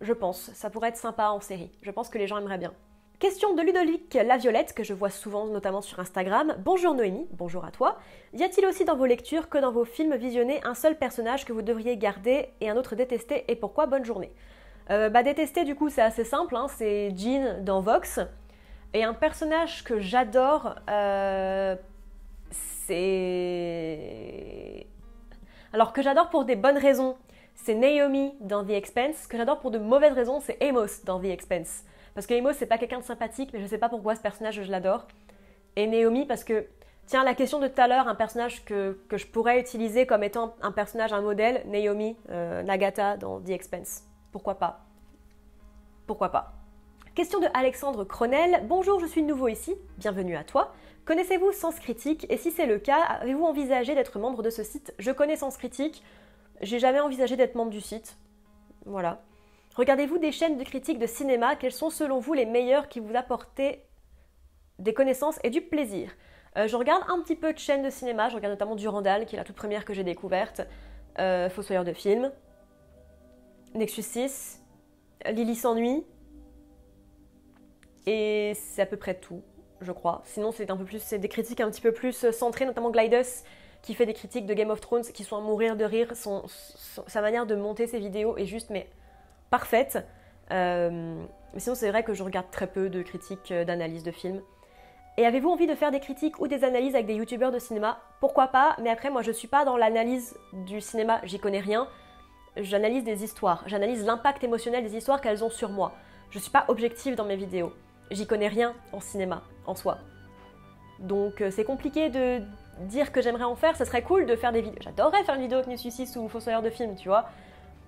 [0.00, 1.70] Je pense, ça pourrait être sympa en série.
[1.82, 2.72] Je pense que les gens aimeraient bien.
[3.18, 6.56] Question de Ludovic La Violette, que je vois souvent notamment sur Instagram.
[6.64, 7.98] Bonjour Noémie, bonjour à toi.
[8.32, 11.52] Y a-t-il aussi dans vos lectures que dans vos films visionnés un seul personnage que
[11.52, 13.44] vous devriez garder et un autre détester?
[13.48, 13.84] Et pourquoi?
[13.84, 14.32] Bonne journée.
[14.90, 16.56] Euh, bah, détester, du coup, c'est assez simple.
[16.56, 18.20] Hein, c'est Jean dans Vox.
[18.92, 21.76] Et un personnage que j'adore, euh,
[22.50, 23.86] c'est.
[25.72, 27.16] Alors que j'adore pour des bonnes raisons,
[27.54, 29.28] c'est Naomi dans The Expense.
[29.28, 31.84] Que j'adore pour de mauvaises raisons, c'est Amos dans The Expense.
[32.14, 34.60] Parce que Amos, c'est pas quelqu'un de sympathique, mais je sais pas pourquoi ce personnage,
[34.60, 35.06] je l'adore.
[35.76, 36.66] Et Naomi, parce que.
[37.06, 40.54] Tiens, la question de tout à l'heure, un personnage que, je pourrais utiliser comme étant
[40.62, 44.04] un personnage, un modèle, Naomi, euh, Nagata dans The Expense.
[44.32, 44.80] Pourquoi pas?
[46.06, 46.52] Pourquoi pas?
[47.16, 48.64] Question de Alexandre Cronel.
[48.68, 49.74] Bonjour, je suis nouveau ici.
[49.98, 50.72] Bienvenue à toi.
[51.04, 52.26] Connaissez-vous Sens Critique?
[52.30, 54.94] Et si c'est le cas, avez-vous envisagé d'être membre de ce site?
[55.00, 56.04] Je connais Sens Critique.
[56.60, 58.18] J'ai jamais envisagé d'être membre du site.
[58.86, 59.20] Voilà.
[59.74, 61.56] Regardez-vous des chaînes de critique de cinéma?
[61.56, 63.60] Quelles sont selon vous les meilleures qui vous apportent
[64.78, 66.12] des connaissances et du plaisir?
[66.56, 68.28] Euh, Je regarde un petit peu de chaînes de cinéma.
[68.28, 70.62] Je regarde notamment Durandal, qui est la toute première que j'ai découverte.
[71.18, 72.30] Euh, Fossoyeur de films.
[73.74, 74.62] Nexus 6,
[75.26, 76.04] Lily s'ennuie,
[78.06, 79.42] et c'est à peu près tout,
[79.80, 80.22] je crois.
[80.24, 82.90] Sinon, c'est un peu plus, c'est des critiques un petit peu plus euh, centrées, notamment
[82.90, 83.44] Glidus,
[83.82, 86.12] qui fait des critiques de Game of Thrones qui sont à mourir de rire.
[86.14, 88.88] sa manière de monter ses vidéos est juste, mais
[89.50, 89.98] parfaite.
[90.50, 91.22] Euh,
[91.56, 94.42] sinon, c'est vrai que je regarde très peu de critiques, euh, d'analyse de films.
[95.16, 98.00] Et avez-vous envie de faire des critiques ou des analyses avec des youtubeurs de cinéma?
[98.20, 101.88] Pourquoi pas, mais après moi je suis pas dans l'analyse du cinéma, j'y connais rien.
[102.56, 105.92] J'analyse des histoires, j'analyse l'impact émotionnel des histoires qu'elles ont sur moi.
[106.30, 107.72] Je suis pas objective dans mes vidéos.
[108.10, 109.98] J'y connais rien en cinéma, en soi.
[110.98, 112.42] Donc euh, c'est compliqué de
[112.80, 114.80] dire que j'aimerais en faire, ce serait cool de faire des vidéos.
[114.80, 117.28] J'adorerais faire une vidéo avec Nusucis ou Fossoyeur de film, tu vois.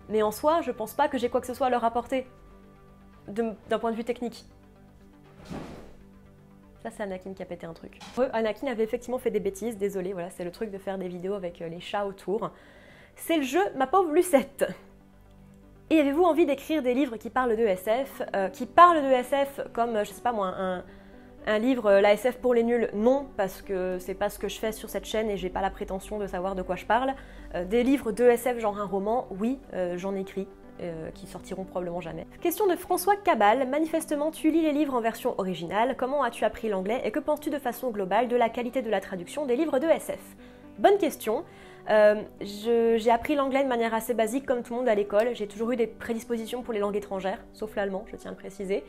[0.08, 2.26] Mais en soi, je pense pas que j'ai quoi que ce soit à leur apporter
[3.28, 4.44] d'un point de vue technique.
[6.82, 8.00] Ça, c'est Anakin qui a pété un truc.
[8.32, 11.34] Anakin avait effectivement fait des bêtises, désolé, voilà, c'est le truc de faire des vidéos
[11.34, 12.50] avec euh, les chats autour.
[13.24, 14.66] C'est le jeu, ma pauvre Lucette.
[15.90, 19.60] Et avez-vous envie d'écrire des livres qui parlent de SF euh, Qui parlent de SF
[19.72, 20.52] comme, je sais pas moi,
[21.46, 24.48] un, livre, euh, la SF pour les nuls, non, parce que c'est pas ce que
[24.48, 26.84] je fais sur cette chaîne et j'ai pas la prétention de savoir de quoi je
[26.84, 27.14] parle.
[27.54, 30.48] Euh, des livres de SF, genre un roman, oui, euh, j'en écris.
[31.14, 32.26] qui sortiront probablement jamais.
[32.40, 33.68] Question de François Cabal.
[33.68, 35.94] Manifestement, tu lis les livres en version originale.
[35.96, 39.00] Comment as-tu appris l'anglais et que penses-tu de façon globale de la qualité de la
[39.00, 40.18] traduction des livres de SF
[40.80, 41.44] Bonne question.
[41.88, 45.34] J'ai appris l'anglais de manière assez basique comme tout le monde à l'école.
[45.34, 48.38] J'ai toujours eu des prédispositions pour les langues étrangères, sauf l'allemand, je tiens à le
[48.38, 48.84] préciser.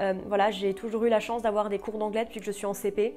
[0.00, 2.66] Euh, voilà, j'ai toujours eu la chance d'avoir des cours d'anglais depuis que je suis
[2.66, 3.14] en CP.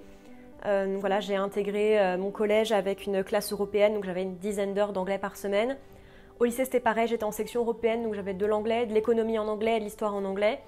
[0.66, 4.74] Euh, voilà, j'ai intégré euh, mon collège avec une classe européenne, donc j'avais une dizaine
[4.74, 5.78] d'heures d'anglais par semaine.
[6.40, 9.48] Au lycée, c'était pareil, j'étais en section européenne, donc j'avais de l'anglais, de l'économie en
[9.48, 10.60] anglais et de l'histoire en anglais.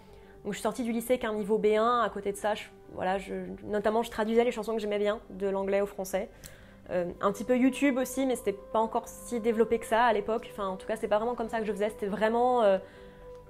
[0.44, 2.04] Donc je suis sortie du lycée avec un niveau B1.
[2.04, 2.54] À côté de ça,
[2.94, 3.18] voilà,
[3.64, 6.30] notamment, je traduisais les chansons que j'aimais bien de l'anglais au français.
[6.90, 10.50] Un petit peu YouTube aussi, mais c'était pas encore si développé que ça à l'époque.
[10.52, 11.90] Enfin, en tout cas, c'est pas vraiment comme ça que je faisais.
[11.90, 12.80] C'était vraiment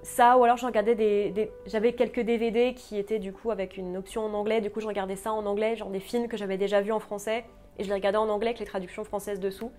[0.04, 3.96] ça, ou alors je regardais des, J'avais quelques DVD qui étaient du coup avec une
[3.96, 6.58] option en anglais, du coup je regardais ça en anglais, genre des films que j'avais
[6.58, 7.44] déjà vus en français,
[7.78, 9.72] et je les regardais en anglais avec les traductions françaises dessous.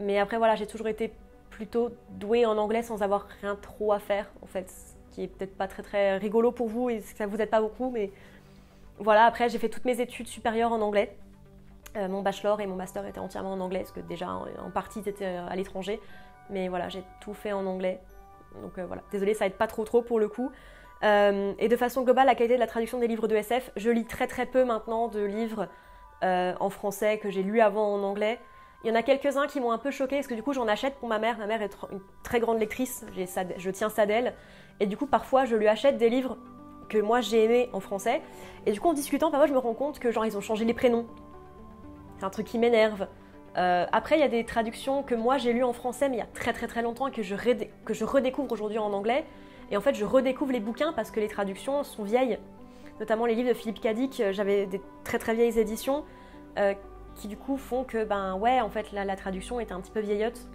[0.00, 1.12] Mais après voilà, j'ai toujours été
[1.50, 5.28] plutôt douée en anglais sans avoir rien trop à faire, en fait, ce qui est
[5.28, 8.10] peut-être pas très très rigolo pour vous et ça vous aide pas beaucoup, mais
[8.98, 11.14] voilà, après j'ai fait toutes mes études supérieures en anglais.
[11.96, 14.70] Euh, mon bachelor et mon master étaient entièrement en anglais, parce que déjà en, en
[14.70, 16.00] partie c'était à l'étranger,
[16.50, 18.00] mais voilà, j'ai tout fait en anglais.
[18.60, 20.50] Donc euh, voilà, désolé, ça aide pas trop trop pour le coup.
[21.02, 23.90] Euh, et de façon globale, la qualité de la traduction des livres de SF, je
[23.90, 25.68] lis très très peu maintenant de livres
[26.22, 28.38] euh, en français que j'ai lus avant en anglais.
[28.84, 30.68] Il y en a quelques-uns qui m'ont un peu choqué parce que du coup j'en
[30.68, 31.38] achète pour ma mère.
[31.38, 34.34] Ma mère est une très grande lectrice, je tiens ça d'elle.
[34.80, 36.36] Et du coup parfois je lui achète des livres
[36.88, 38.22] que moi j'ai aimés en français.
[38.66, 40.64] Et du coup en discutant, parfois je me rends compte que genre ils ont changé
[40.64, 41.06] les prénoms.
[42.22, 43.08] C'est un truc qui m'énerve.
[43.56, 46.18] Euh, après, il y a des traductions que moi j'ai lues en français, mais il
[46.20, 47.34] y a très très très longtemps et que je,
[47.84, 49.24] que je redécouvre aujourd'hui en anglais.
[49.72, 52.38] Et en fait, je redécouvre les bouquins parce que les traductions sont vieilles.
[53.00, 56.04] Notamment les livres de Philippe Cadic, euh, j'avais des très très vieilles éditions
[56.60, 56.74] euh,
[57.16, 59.98] qui du coup font que, ben ouais, en fait, la, traduction est un petit peu
[59.98, 60.46] vieillotte.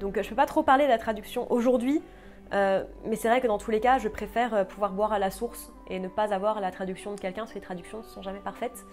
[0.00, 2.00] Donc je peux pas trop parler de la traduction aujourd'hui,
[2.50, 5.70] mais c'est vrai que dans tous les cas, je préfère pouvoir boire à la source
[5.88, 8.38] et ne pas avoir la traduction de quelqu'un, parce que les traductions ne sont jamais
[8.38, 8.86] parfaites.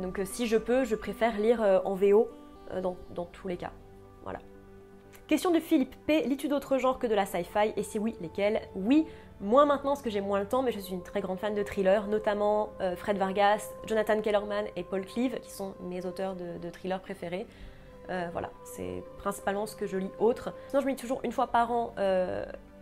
[0.00, 2.28] Donc si je peux, je préfère lire en VO
[2.72, 3.72] euh, dans, tous les cas.
[4.22, 4.38] Voilà.
[5.26, 6.22] Question de Philippe P.
[6.22, 7.72] Lis-tu d'autres genres que de la sci-fi?
[7.76, 8.62] Et si oui, lesquels?
[8.74, 9.06] Oui,
[9.40, 11.54] moins maintenant parce que j'ai moins le temps, mais je suis une très grande fan
[11.54, 16.34] de thrillers, notamment euh, Fred Vargas, Jonathan Kellerman et Paul Cleave, qui sont mes auteurs
[16.36, 17.46] de, thrillers préférés.
[18.10, 20.52] Euh, voilà, c'est principalement ce que je lis autre.
[20.68, 21.94] Sinon, je lis toujours une fois par an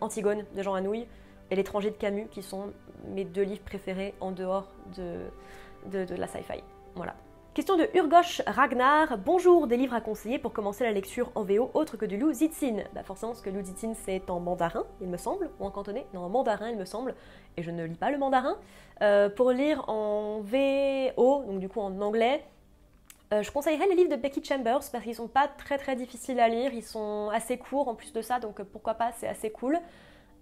[0.01, 1.07] Antigone de Jean Anouilh
[1.49, 2.73] et L'étranger de Camus, qui sont
[3.07, 6.61] mes deux livres préférés en dehors de, de la sci-fi.
[7.53, 9.19] Question de Urgosh Ragnar.
[9.19, 12.33] Bonjour, des livres à conseiller pour commencer la lecture en VO autre que du Liu
[12.33, 12.83] Zixin.
[12.95, 16.07] Bah forcément, parce que Liu Zixin c'est en mandarin, il me semble, ou en cantonais.
[16.15, 17.13] Non, en mandarin, il me semble.
[17.55, 18.57] Et je ne lis pas le mandarin.
[19.03, 22.43] Euh, pour lire en VO, donc du coup en anglais,
[23.33, 26.39] euh, je conseillerais les livres de Becky Chambers parce qu'ils sont pas très très difficiles
[26.39, 29.51] à lire, ils sont assez courts en plus de ça, donc pourquoi pas, c'est assez
[29.51, 29.77] cool.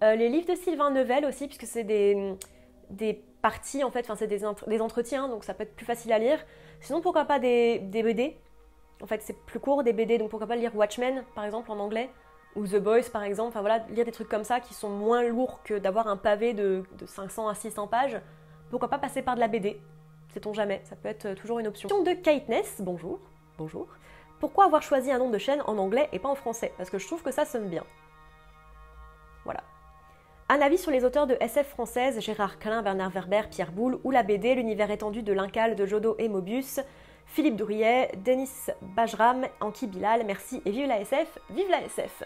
[0.02, 2.36] Euh, les livres de Sylvain Nevel aussi, puisque c'est des,
[2.92, 6.12] des parties en fait, enfin c'est des, des entretiens, donc ça peut être plus facile
[6.14, 6.40] à lire.
[6.82, 8.38] Sinon, pourquoi pas des, BD
[9.02, 11.80] En fait, c'est plus court des BD, donc pourquoi pas lire Watchmen, par exemple, en
[11.80, 12.10] anglais
[12.56, 15.24] ou The Boys par exemple, enfin voilà, lire des trucs comme ça qui sont moins
[15.24, 18.20] lourds que d'avoir un pavé de, 500 à 600 pages.
[18.70, 19.80] Pourquoi pas passer par de la BD
[20.34, 21.88] Sait-on jamais, ça peut être toujours une option.
[21.88, 23.20] Question de Kateness, bonjour,
[23.58, 23.88] bonjour.
[24.40, 26.74] Pourquoi avoir choisi un nom de chaîne en anglais et pas en français?
[26.78, 27.84] Parce que je trouve que ça sonne bien.
[29.46, 29.62] Voilà.
[30.54, 34.12] Un avis sur les auteurs de SF françaises, Gérard Klein, Bernard Werber, Pierre Boulle, ou
[34.12, 36.82] la BD, l'univers étendu de l'Incal de Jodo et Mobius,
[37.26, 38.50] Philippe Douriet, Denis
[38.82, 42.24] Bajram, Anki Bilal, merci et vive la SF, vive la SF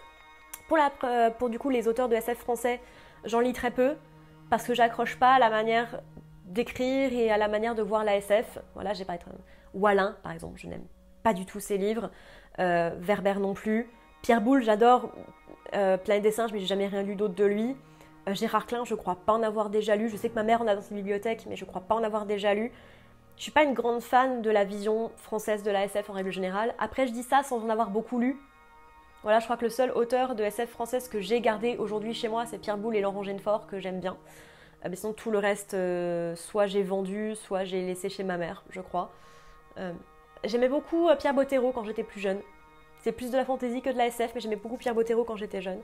[0.67, 2.81] pour, la, pour du coup les auteurs de SF français,
[3.25, 3.93] j'en lis très peu,
[4.49, 6.01] parce que j'accroche pas à la manière
[6.45, 8.57] d'écrire et à la manière de voir la SF.
[8.73, 9.29] Voilà, j'ai pas être...
[9.75, 10.87] Wallin, par exemple, je n'aime
[11.21, 12.09] pas du tout ses livres.
[12.57, 13.87] Euh, Werber non plus.
[14.23, 15.11] Pierre Boulle, j'adore
[15.75, 17.75] euh, plein de dessins, mais j'ai jamais rien lu d'autre de lui.
[18.27, 20.09] Euh, Gérard Klein, je crois pas en avoir déjà lu.
[20.09, 22.03] Je sais que ma mère en a dans sa bibliothèque, mais je crois pas en
[22.03, 22.71] avoir déjà lu.
[23.37, 26.31] Je suis pas une grande fan de la vision française de la SF en règle
[26.31, 26.73] générale.
[26.79, 28.39] Après, je dis ça sans en avoir beaucoup lu.
[29.23, 32.29] Voilà, je crois que le seul auteur de SF française que j'ai gardé aujourd'hui chez
[32.29, 34.15] moi, c'est Pierre Boulle et Laurent Genefort, que j'aime bien.
[34.85, 38.37] Euh, mais sinon, tout le reste, euh, soit j'ai vendu, soit j'ai laissé chez ma
[38.37, 39.11] mère, je crois.
[40.45, 42.39] J'aimais beaucoup Pierre Bottero quand j'étais plus jeune.
[42.99, 45.35] C'est plus de la fantaisie que de la SF, mais j'aimais beaucoup Pierre Bottero quand
[45.35, 45.81] j'étais jeune.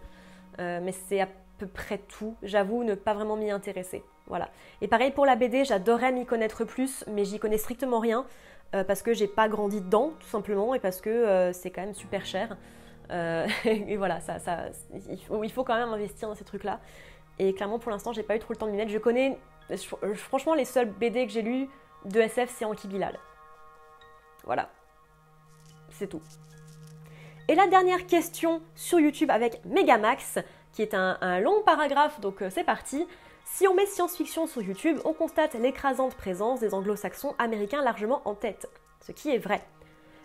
[0.58, 1.27] mais c'est
[1.62, 2.36] peu près tout.
[2.41, 4.04] J'avoue ne pas vraiment m'y intéresser.
[4.28, 4.50] Voilà.
[4.82, 8.26] Et pareil pour la BD, j'adorerais m'y connaître plus, mais j'y connais strictement rien
[8.74, 11.82] euh, parce que j'ai pas grandi dedans, tout simplement, et parce que euh, c'est quand
[11.82, 12.58] même super cher.
[13.12, 14.69] Euh, et voilà, ça, ça,
[15.10, 16.80] il, faut, quand même investir dans ces trucs-là.
[17.38, 18.91] Et clairement, pour l'instant, j'ai pas eu trop le temps de m'y mettre.
[18.91, 19.38] Je connais,
[20.15, 21.69] franchement, les seuls BD que j'ai lus
[22.06, 23.19] de SF, c'est Anki Bilal.
[24.45, 24.69] Voilà.
[25.91, 26.21] C'est tout.
[27.47, 30.39] Et la dernière question sur YouTube avec Megamax,
[30.74, 33.08] qui est un, long paragraphe, donc c'est parti.
[33.46, 38.36] Si on met science-fiction sur YouTube, on constate l'écrasante présence des anglo-saxons américains largement en
[38.36, 38.70] tête.
[39.06, 39.62] Ce qui est vrai.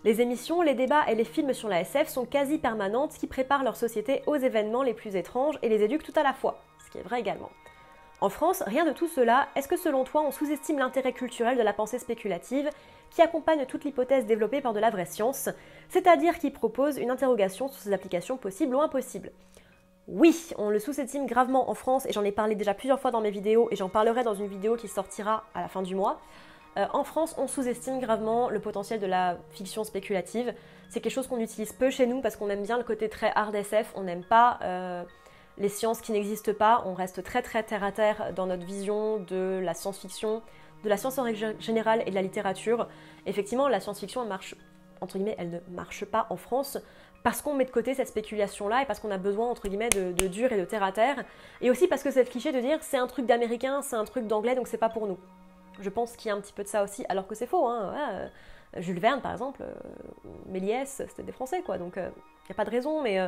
[0.05, 3.65] Les émissions, les débats et les films sur la SF sont quasi permanentes qui préparent
[3.65, 6.61] leur société aux événements les plus étranges et les éduquent tout à la fois.
[6.85, 7.51] Ce qui est vrai également.
[8.21, 9.49] En France, rien de tout cela.
[9.57, 12.71] Est-ce que selon toi, on sous-estime l'intérêt culturel de la pensée spéculative
[13.11, 15.49] qui accompagne toute l'hypothèse développée par de la vraie science,
[15.89, 19.33] c'est-à-dire qui propose une interrogation sur ses applications possibles ou impossibles?
[20.09, 23.21] Oui, on le sous-estime gravement en France et j'en ai parlé déjà plusieurs fois dans
[23.21, 26.21] mes vidéos et j'en parlerai dans une vidéo qui sortira à la fin du mois.
[26.77, 30.55] Euh, en France, on sous-estime gravement le potentiel de la fiction spéculative.
[30.90, 33.33] C'est quelque chose qu'on utilise peu chez nous parce qu'on aime bien le côté très
[33.35, 35.03] hard SF, on n'aime pas euh,
[35.59, 39.19] les sciences qui n'existent pas, on reste très très terre à terre dans notre vision
[39.19, 40.40] de la science-fiction,
[40.85, 42.87] de la science en règle générale et de la littérature.
[43.25, 44.55] Effectivement, la science-fiction, marche,
[45.01, 46.79] entre guillemets, elle ne marche pas en France
[47.27, 50.29] parce qu'on met de côté cette spéculation-là et parce qu'on a besoin, entre guillemets, de,
[50.29, 51.25] dur et de terre à terre.
[51.61, 54.05] Et aussi parce que c'est le cliché de dire c'est un truc d'américain, c'est un
[54.05, 55.19] truc d'anglais, donc c'est pas pour nous.
[55.81, 57.67] Je pense qu'il y a un petit peu de ça aussi, alors que c'est faux.
[57.67, 58.29] Hein, euh,
[58.77, 59.75] Jules Verne, par exemple, euh,
[60.47, 61.79] Méliès, c'était des Français, quoi.
[61.79, 63.19] Donc il euh, n'y a pas de raison, mais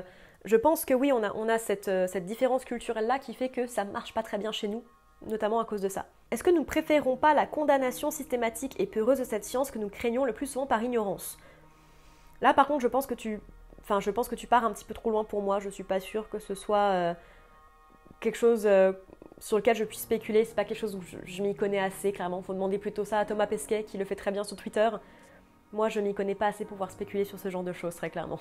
[0.44, 4.14] je pense que oui, on a, cette, cette différence culturelle-là qui fait que ça marche
[4.14, 4.84] pas très bien chez nous,
[5.26, 6.06] notamment à cause de ça.
[6.30, 9.88] Est-ce que nous préférons pas la condamnation systématique et peureuse de cette science que nous
[9.88, 11.36] craignons le plus souvent par ignorance?
[12.40, 13.40] Là, par contre, je pense que tu
[13.88, 15.60] Enfin, je pense que tu pars un petit peu trop loin pour moi.
[15.60, 17.14] Je suis pas sûre que ce soit euh,
[18.20, 18.92] quelque chose euh,
[19.38, 20.44] sur lequel je puisse spéculer.
[20.44, 22.42] C'est pas quelque chose où je, m'y connais assez, clairement.
[22.42, 24.90] Faut demander plutôt ça à Thomas Pesquet, qui le fait très bien sur Twitter.
[25.72, 28.10] Moi, je m'y connais pas assez pour pouvoir spéculer sur ce genre de choses, très
[28.10, 28.40] clairement.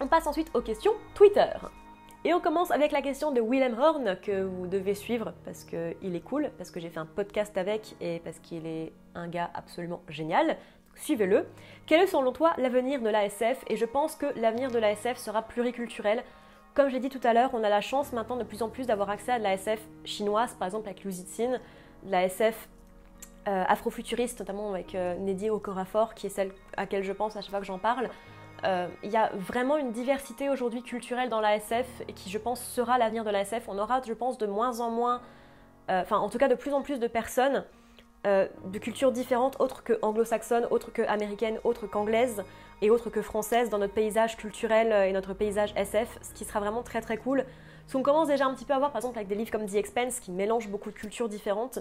[0.00, 1.52] On passe ensuite aux questions Twitter.
[2.24, 6.16] Et on commence avec la question de Willem Horn que vous devez suivre parce qu'il
[6.16, 9.50] est cool, parce que j'ai fait un podcast avec et parce qu'il est un gars
[9.52, 10.56] absolument génial
[10.96, 11.46] suivez-le.
[11.86, 13.64] Quel est selon toi l'avenir de l'ASF?
[13.68, 16.24] Et je pense que l'avenir de l'ASF sera pluriculturel.
[16.74, 18.68] Comme je l'ai dit tout à l'heure, on a la chance maintenant de plus en
[18.68, 21.60] plus d'avoir accès à de l'ASF chinoise, par exemple avec Luzitzin,
[22.02, 22.68] de l'ASF
[23.46, 27.42] euh, afrofuturiste, notamment avec euh, Neddy Okorafor, qui est celle à laquelle je pense à
[27.42, 28.08] chaque fois que j'en parle.
[28.64, 32.64] Euh, il y a vraiment une diversité aujourd'hui culturelle dans l'ASF et qui, je pense,
[32.64, 33.68] sera l'avenir de l'ASF.
[33.68, 35.20] On aura, je pense, de moins en moins,
[35.88, 37.64] enfin, en tout cas, de plus en plus de personnes
[38.26, 42.42] euh, de cultures différentes, autres que anglo-saxonnes, autres que américaines, autres qu'anglaises
[42.80, 46.44] et autres que françaises dans notre paysage culturel euh, et notre paysage SF, ce qui
[46.44, 47.44] sera vraiment très très cool.
[47.86, 49.66] Ce qu'on commence déjà un petit peu à voir par exemple avec des livres comme
[49.66, 51.80] The Expense qui mélangent beaucoup de cultures différentes.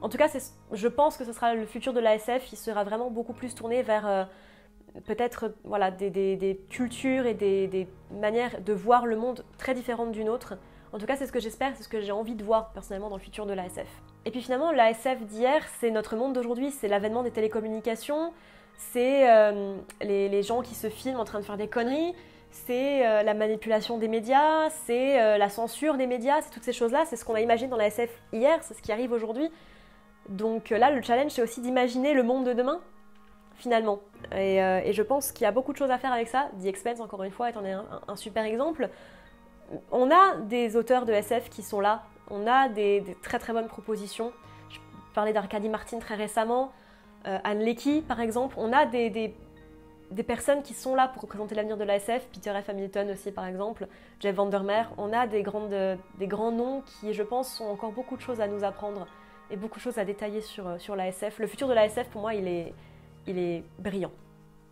[0.00, 0.28] En tout cas,
[0.72, 3.82] je pense que ce sera le futur de l'ASF, il sera vraiment beaucoup plus tourné
[3.82, 4.24] vers euh,
[5.04, 10.30] peut-être voilà, des, cultures et des, des manières de voir le monde très différentes d'une
[10.30, 10.54] autre.
[10.94, 13.10] En tout cas, c'est ce que j'espère, c'est ce que j'ai envie de voir personnellement
[13.10, 13.88] dans le futur de l'ASF.
[14.26, 18.32] Et puis finalement, l'ASF d'hier, c'est notre monde d'aujourd'hui, c'est l'avènement des télécommunications,
[18.76, 22.14] c'est euh, les, gens qui se filment en train de faire des conneries,
[22.50, 26.72] c'est euh, la manipulation des médias, c'est euh, la censure des médias, c'est toutes ces
[26.72, 29.50] choses-là, c'est ce qu'on a imaginé dans l'ASF hier, c'est ce qui arrive aujourd'hui.
[30.30, 32.80] Donc là, le challenge, c'est aussi d'imaginer le monde de demain,
[33.56, 34.00] finalement.
[34.34, 34.58] Et,
[34.90, 36.48] je pense qu'il y a beaucoup de choses à faire avec ça.
[36.62, 38.88] The Expense, encore une fois, est un super exemple
[39.90, 43.68] on a des auteurs de SF qui sont là, on a des, très très bonnes
[43.68, 44.32] propositions.
[44.70, 44.78] Je
[45.14, 46.72] parlais d'Arcadie Martin très récemment,
[47.26, 48.54] euh, Anne Lecky par exemple.
[48.58, 49.34] On a des,
[50.26, 52.68] personnes qui sont là pour représenter l'avenir de la SF, Peter F.
[52.68, 53.86] Hamilton aussi par exemple,
[54.20, 54.92] Jeff Vandermeer.
[54.98, 58.64] On a des, grands noms qui, je pense, ont encore beaucoup de choses à nous
[58.64, 59.06] apprendre
[59.50, 61.38] et beaucoup de choses à détailler sur, sur la SF.
[61.38, 62.74] Le futur de la SF, pour moi, il est,
[63.26, 64.12] il est brillant,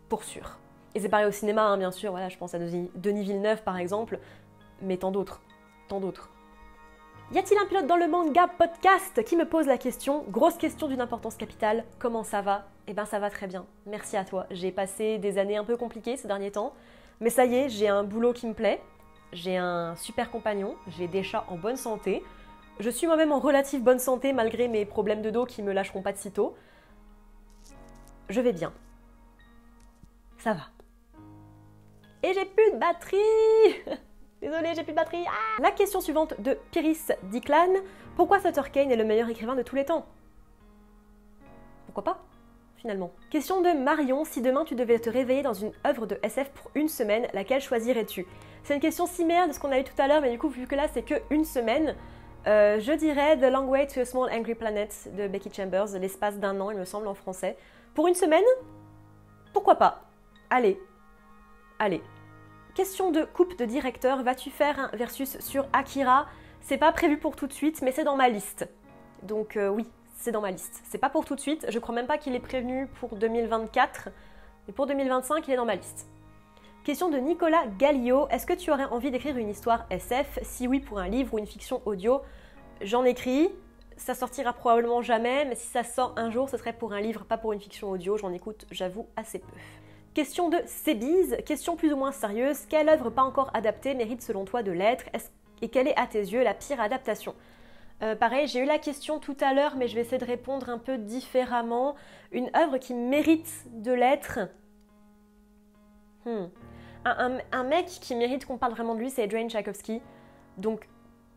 [0.08, 0.58] pour sûr.
[0.94, 2.10] Et c'est pareil au cinéma, hein, bien sûr.
[2.10, 4.18] Voilà, je pense à Denis Villeneuve, par exemple
[4.82, 5.40] mais tant d'autres,
[5.88, 6.30] tant d'autres.
[7.30, 10.86] Y a-t-il un pilote dans le manga podcast qui me pose la question, grosse question
[10.88, 12.66] d'une importance capitale, comment ça va?
[12.86, 14.46] Eh ben ça va très bien, merci à toi.
[14.50, 16.74] J'ai passé des années un peu compliquées ces derniers temps,
[17.20, 18.82] mais ça y est, j'ai un boulot qui me plaît,
[19.32, 22.22] j'ai un super compagnon, j'ai des chats en bonne santé,
[22.80, 26.02] je suis moi-même en relative bonne santé malgré mes problèmes de dos qui me lâcheront
[26.02, 26.54] pas de sitôt.
[28.28, 28.72] Je vais bien.
[30.38, 30.62] Ça va.
[32.22, 33.98] Et j'ai plus de batterie
[34.42, 35.24] Désolée, j'ai plus de batterie.
[35.28, 37.74] Ah la question suivante de Piris Diklan.
[38.16, 40.04] Pourquoi Sutter Kane est le meilleur écrivain de tous les temps?
[41.86, 42.24] Pourquoi pas
[42.74, 43.12] finalement?
[43.30, 46.72] Question de Marion, si demain tu devais te réveiller dans une œuvre de SF pour
[46.74, 48.26] une semaine, laquelle choisirais-tu?
[48.64, 50.48] C'est une question similaire de ce qu'on a eu tout à l'heure, mais du coup,
[50.48, 51.94] vu que là c'est que une semaine,
[52.48, 56.40] euh, je dirais The Long Way to a Small Angry Planet de Becky Chambers, l'espace
[56.40, 57.56] d'un an, il me semble, en français.
[57.94, 58.42] Pour une semaine?
[59.52, 60.02] Pourquoi pas?
[60.50, 60.80] Allez.
[61.78, 62.02] Allez.
[62.74, 66.26] Question de coupe de directeur, vas-tu faire un versus sur Akira?
[66.62, 68.66] C'est pas prévu pour tout de suite, mais c'est dans ma liste.
[69.22, 70.80] Donc euh, oui, c'est dans ma liste.
[70.88, 74.08] C'est pas pour tout de suite, je crois même pas qu'il est prévenu pour 2024,
[74.66, 76.06] mais pour 2025, il est dans ma liste.
[76.82, 80.80] Question de Nicolas Gallio, est-ce que tu aurais envie d'écrire une histoire SF Si oui,
[80.80, 82.22] pour un livre ou une fiction audio,
[82.80, 83.50] j'en écris.
[83.98, 87.26] Ça sortira probablement jamais, mais si ça sort un jour, ce serait pour un livre,
[87.26, 88.16] pas pour une fiction audio.
[88.16, 89.46] J'en écoute, j'avoue, assez peu.
[90.14, 92.66] Question de Cébise, question plus ou moins sérieuse.
[92.68, 95.06] Quelle œuvre pas encore adaptée mérite selon toi de l'être?
[95.62, 97.34] Et quelle est à tes yeux la pire adaptation?
[98.02, 100.68] Euh, pareil, j'ai eu la question tout à l'heure, mais je vais essayer de répondre
[100.68, 101.94] un peu différemment.
[102.30, 104.40] Une œuvre qui mérite de l'être?
[106.26, 106.48] Hmm.
[107.04, 110.02] Un, mec qui mérite qu'on parle vraiment de lui, c'est Adrian Tchaikovsky.
[110.58, 110.88] Donc,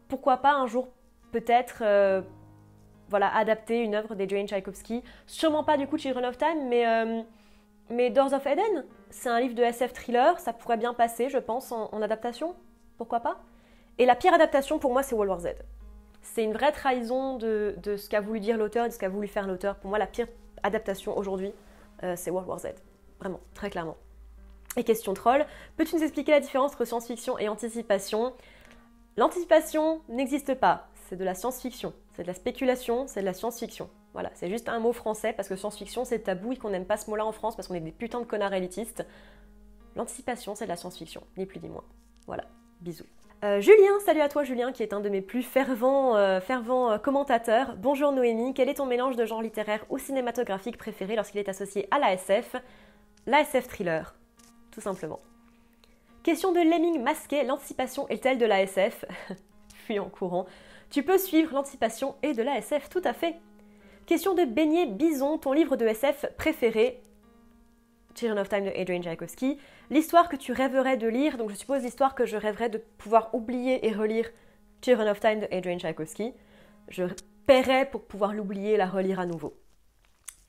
[0.10, 0.90] pourquoi pas un jour,
[1.32, 2.22] peut-être, euh,
[3.08, 5.02] voilà, adapter une œuvre d'Adrian Tchaikovsky?
[5.28, 7.24] Sûrement pas du coup Children of Time, mais, euh,
[7.90, 11.38] mais Doors of Eden, c'est un livre de SF thriller, ça pourrait bien passer, je
[11.38, 12.56] pense, en, adaptation.
[12.98, 13.42] Pourquoi pas
[13.98, 15.56] Et la pire adaptation pour moi, c'est World War Z
[16.26, 19.48] c'est une vraie trahison de, ce qu'a voulu dire l'auteur de ce qu'a voulu faire
[19.48, 19.76] l'auteur.
[19.76, 20.28] Pour moi, la pire
[20.64, 21.54] adaptation aujourd'hui,
[22.04, 22.68] euh, c'est World War Z.
[23.20, 23.96] Vraiment, très clairement.
[24.76, 25.46] Et question troll,
[25.78, 28.34] peux-tu nous expliquer la différence entre science-fiction et anticipation?
[29.16, 31.94] L'anticipation n'existe pas, c'est de la science-fiction.
[32.16, 33.90] C'est de la spéculation, c'est de la science-fiction.
[34.16, 36.96] Voilà, c'est juste un mot français parce que science-fiction c'est tabou et qu'on n'aime pas
[36.96, 39.06] ce mot-là en France parce qu'on est des putains de connards élitistes.
[39.98, 41.84] L'anticipation c'est de la science-fiction, ni plus ni moins.
[42.26, 42.46] Voilà,
[42.80, 43.04] bisous.
[43.44, 46.98] Euh, Julien, salut à toi Julien, qui est un de mes plus fervents, euh, euh,
[46.98, 47.76] commentateurs.
[47.76, 51.90] Bonjour Noémie, quel est ton mélange de genre littéraire ou cinématographique préféré lorsqu'il est associé
[51.92, 52.56] à l'ASF
[53.26, 54.16] L'ASF thriller,
[54.72, 55.20] tout simplement.
[56.24, 59.04] Question de Lemming masqué, l'anticipation est-elle de l'ASF
[59.76, 60.46] Fuis en courant.
[60.90, 63.36] Tu peux suivre l'anticipation et de l'ASF, tout à fait.
[64.06, 67.02] Question de Beignet Bison, ton livre de SF préféré
[68.14, 69.58] Children of Time de Adrian Tchaikovsky,
[69.90, 73.34] l'histoire que tu rêverais de lire, donc je suppose l'histoire que je rêverais de pouvoir
[73.34, 74.30] oublier et relire
[74.84, 76.36] Children of Time de Adrian Tchaikovsky.
[76.88, 77.06] Je
[77.48, 79.58] paierais pour pouvoir l'oublier et la relire à nouveau.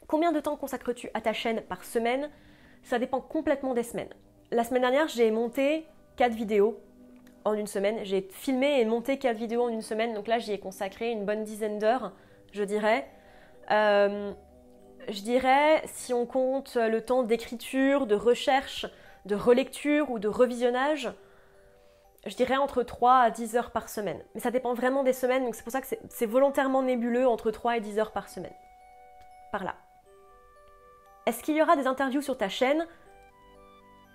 [0.07, 2.29] Combien de temps consacres-tu à ta chaîne par semaine?
[2.83, 4.13] Ça dépend complètement des semaines.
[4.51, 6.79] La semaine dernière, j'ai monté 4 vidéos
[7.47, 8.01] en une semaine.
[8.05, 11.25] J'ai filmé et monté 4 vidéos en une semaine, donc là j'y ai consacré une
[11.25, 12.13] bonne dizaine d'heures,
[12.53, 13.09] je dirais.
[13.71, 14.33] Euh,
[15.09, 18.87] je dirais, si on compte le temps d'écriture, de recherche,
[19.25, 21.11] de relecture ou de revisionnage,
[22.27, 24.21] je dirais entre 3 à 10 heures par semaine.
[24.35, 27.51] Mais ça dépend vraiment des semaines, donc c'est pour ça que c'est volontairement nébuleux entre
[27.51, 28.55] 3 et 10 heures par semaine.
[29.53, 29.77] Par là.
[31.27, 32.87] Est-ce qu'il y aura des interviews sur ta chaîne?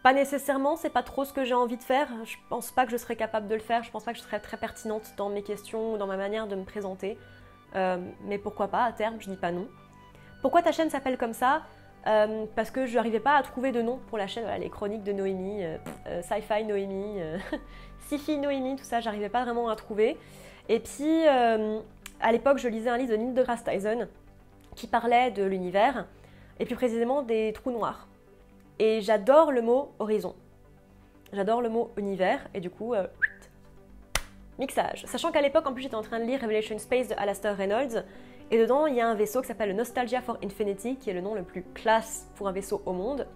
[0.03, 2.09] Pas nécessairement, c'est pas trop ce que j'ai envie de faire.
[2.25, 4.23] Je pense pas que je serais capable de le faire, je pense pas que je
[4.23, 7.17] serais très pertinente dans mes questions ou dans ma manière de me présenter.
[7.75, 9.67] Euh, mais pourquoi pas, à terme, je dis pas non.
[10.41, 11.63] Pourquoi ta chaîne s'appelle comme ça?
[12.07, 15.03] Euh, parce que je n'arrivais pas à trouver de nom pour la chaîne, les chroniques
[15.03, 17.19] de Noémie, euh, euh, Sci-Fi Noémie,
[18.07, 20.17] Sci-Fi Noémie, tout ça, j'arrivais pas vraiment à trouver.
[20.67, 24.07] Et puis, à l'époque, je lisais un livre de Neil deGrasse Tyson
[24.75, 26.07] qui parlait de l'univers,
[26.59, 28.07] et plus précisément des trous noirs.
[28.79, 30.35] Et j'adore le mot horizon.
[31.33, 32.93] J'adore le mot univers, et du coup,
[34.61, 35.03] mixage.
[35.07, 38.05] Sachant qu'à l'époque, en plus, j'étais en train de lire Revelation Space de Alastair Reynolds,
[38.51, 41.13] et dedans, il y a un vaisseau qui s'appelle le Nostalgia for Infinity, qui est
[41.13, 43.27] le nom le plus classe pour un vaisseau au monde.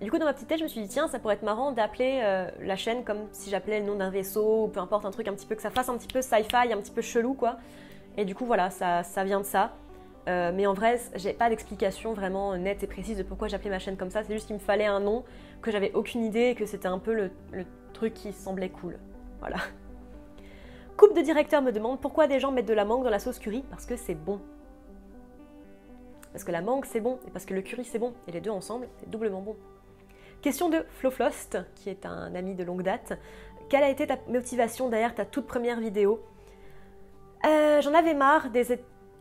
[0.00, 1.42] Et du coup, dans ma petite tête, je me suis dit, tiens, ça pourrait être
[1.42, 5.04] marrant d'appeler euh, la chaîne comme si j'appelais le nom d'un vaisseau, ou peu importe,
[5.04, 7.02] un truc un petit peu que ça fasse un petit peu sci-fi, un petit peu
[7.02, 7.58] chelou, quoi.
[8.16, 9.72] Et du coup, voilà, ça, ça vient de ça.
[10.28, 13.78] Euh, mais en vrai, j'ai pas d'explication vraiment nette et précise de pourquoi j'appelais ma
[13.78, 14.22] chaîne comme ça.
[14.22, 15.24] C'est juste qu'il me fallait un nom,
[15.62, 18.98] que j'avais aucune idée et que c'était un peu le, le truc qui semblait cool.
[19.40, 19.56] Voilà.
[21.00, 23.38] Coupe de directeur me demande pourquoi des gens mettent de la mangue dans la sauce
[23.38, 24.38] curry Parce que c'est bon.
[26.30, 28.12] Parce que la mangue c'est bon et parce que le curry c'est bon.
[28.28, 29.56] Et les deux ensemble, c'est doublement bon.
[30.42, 33.18] Question de Floflost, qui est un ami de longue date.
[33.70, 36.22] Quelle a été ta motivation derrière ta toute première vidéo?
[37.46, 38.78] Euh, J'en avais marre des,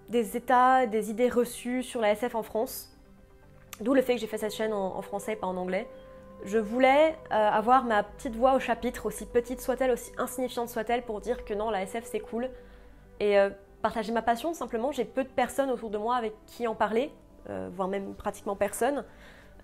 [0.09, 2.93] des, états, des idées reçues sur la SF en France.
[3.80, 5.88] D'où le fait que j'ai fait cette chaîne en, français et pas en anglais.
[6.45, 11.03] Je voulais euh, avoir ma petite voix au chapitre, aussi petite soit-elle, aussi insignifiante soit-elle,
[11.03, 12.49] pour dire que non, la SF c'est cool.
[13.19, 13.49] Et euh,
[13.81, 17.11] partager ma passion, simplement, j'ai peu de personnes autour de moi avec qui en parler.
[17.71, 19.03] voire même pratiquement personne.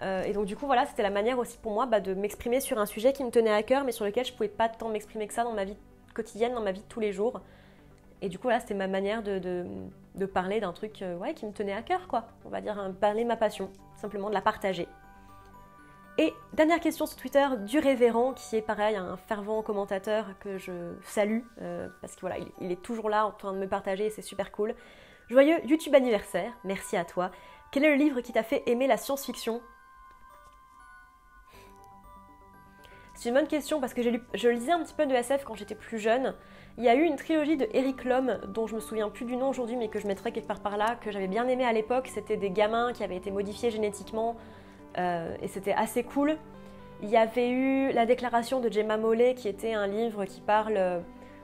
[0.02, 2.80] et donc du coup, voilà, c'était la manière aussi pour moi bah, de m'exprimer sur
[2.80, 5.28] un sujet qui me tenait à cœur, mais sur lequel je pouvais pas tant m'exprimer
[5.28, 5.78] que ça dans ma vie
[6.16, 7.42] quotidienne, dans ma vie de tous les jours.
[8.22, 9.66] Et du coup, là, c'était ma manière de,
[10.34, 12.26] parler d'un truc qui me tenait à cœur, quoi.
[12.44, 14.88] On va dire, parler ma passion, simplement de la partager.
[16.18, 20.94] Et dernière question sur Twitter du révérend, qui est pareil, un fervent commentateur que je
[21.04, 24.22] salue, euh, parce qu'il voilà, il, est toujours là en train de me partager c'est
[24.22, 24.76] super cool.
[25.30, 27.32] Joyeux YouTube anniversaire, merci à toi.
[27.72, 29.62] Quel est le livre qui t'a fait aimer la science-fiction?
[33.16, 35.76] C'est une bonne question parce que je lisais un petit peu de SF quand j'étais
[35.76, 36.34] plus jeune.
[36.78, 39.36] Il y a eu une trilogie de Eric Lhomme, dont je me souviens plus du
[39.36, 41.74] nom aujourd'hui, mais que je mettrais quelque part par là, que j'avais bien aimé à
[41.74, 42.10] l'époque.
[42.14, 44.38] C'était des gamins qui avaient été modifiés génétiquement
[44.98, 46.38] euh, et c'était assez cool.
[47.02, 50.78] Il y avait eu la déclaration de Gemma Mollet, qui était un livre qui parle
[50.78, 51.00] euh,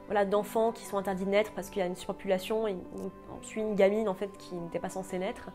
[0.07, 2.67] voilà, d'enfants qui sont interdits de naître parce qu'il y a une surpopulation.
[2.67, 5.49] Et on suit une gamine en fait qui n'était pas censée naître.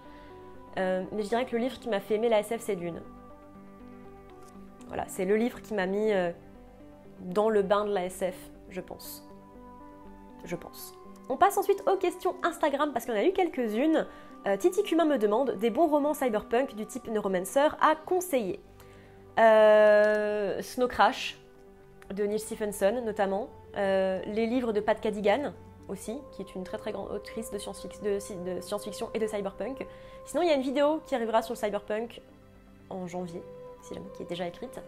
[0.78, 3.00] Euh, mais je dirais que le livre qui m'a fait aimer la SF, c'est Dune.
[4.88, 6.12] Voilà, c'est le livre qui m'a mis
[7.20, 8.36] dans le bain de la SF,
[8.68, 9.26] je pense.
[10.44, 10.94] Je pense.
[11.28, 14.06] On passe ensuite aux questions Instagram parce qu'on a eu quelques-unes.
[14.46, 18.60] Euh, Titi Cumin me demande des bons romans cyberpunk du type Neuromancer à conseiller.
[19.40, 21.36] Euh, Snow Crash
[22.14, 23.48] de Neil Stephenson notamment.
[23.76, 25.52] Euh, les livres de Pat Cadigan
[25.88, 29.84] aussi, qui est une très très grande autrice de science-fiction et de cyberpunk.
[30.24, 32.22] Sinon, il y a une vidéo qui arrivera sur le cyberpunk
[32.88, 33.42] en janvier,
[33.82, 34.80] si qui est déjà écrite.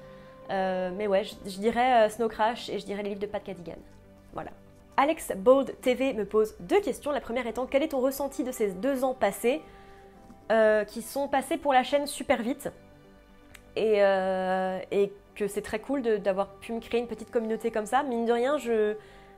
[0.48, 3.78] mais ouais, je dirais Snow Crash et je dirais les livres de Pat Cadigan.
[4.32, 4.50] Voilà.
[4.98, 7.12] Alex Bold TV me pose deux questions.
[7.12, 9.62] La première étant quel est ton ressenti de ces deux ans passés
[10.50, 12.68] euh, qui sont passés pour la chaîne super vite
[13.76, 14.80] et, euh,
[15.36, 18.02] que c'est très cool d'avoir pu me créer une petite communauté comme ça?
[18.02, 18.56] Mine de rien,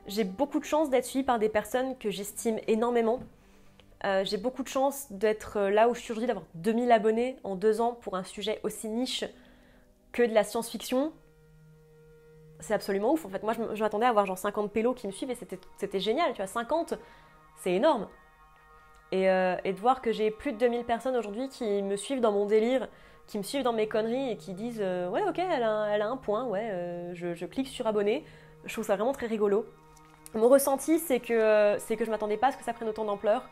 [0.06, 3.20] j'ai beaucoup de chance d'être suivie par des personnes que j'estime énormément.
[4.06, 7.54] Euh, j'ai beaucoup de chance d'être là où je suis aujourd'hui, d'avoir 2000 abonnés en
[7.54, 9.26] deux ans pour un sujet aussi niche
[10.12, 11.12] que de la science-fiction
[12.60, 13.24] c'est absolument ouf.
[13.24, 15.36] En fait, moi, je, m'attendais à avoir genre 50 pélos qui me suivent et
[15.76, 16.32] c'était génial.
[16.32, 16.94] Tu vois, 50,
[17.56, 18.08] c'est énorme.
[19.12, 22.32] Euh, et, de voir que j'ai plus de 2000 personnes aujourd'hui qui me suivent dans
[22.32, 22.88] mon délire,
[23.26, 26.16] qui me suivent dans mes conneries et qui disent euh, Ouais, ok, elle a, un
[26.16, 28.24] point, ouais, euh, je, clique sur abonner.
[28.64, 29.66] Je trouve ça vraiment très rigolo.
[30.34, 33.04] Mon ressenti, c'est que, c'est que je m'attendais pas à ce que ça prenne autant
[33.04, 33.48] d'ampleur.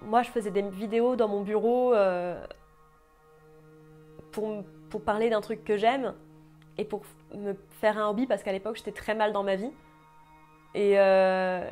[0.00, 1.94] Moi, je faisais des vidéos dans mon bureau
[4.32, 6.14] pour, pour parler d'un truc que j'aime
[6.78, 7.02] et pour
[7.34, 9.70] me faire un hobby parce qu'à l'époque j'étais très mal dans ma vie.
[10.74, 11.68] Et euh,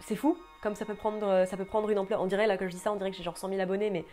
[0.00, 2.20] c'est fou, comme ça peut, prendre, ça peut prendre une ampleur.
[2.20, 3.90] On dirait, là que je dis ça, on dirait que j'ai genre 100 000 abonnés,
[3.90, 4.04] mais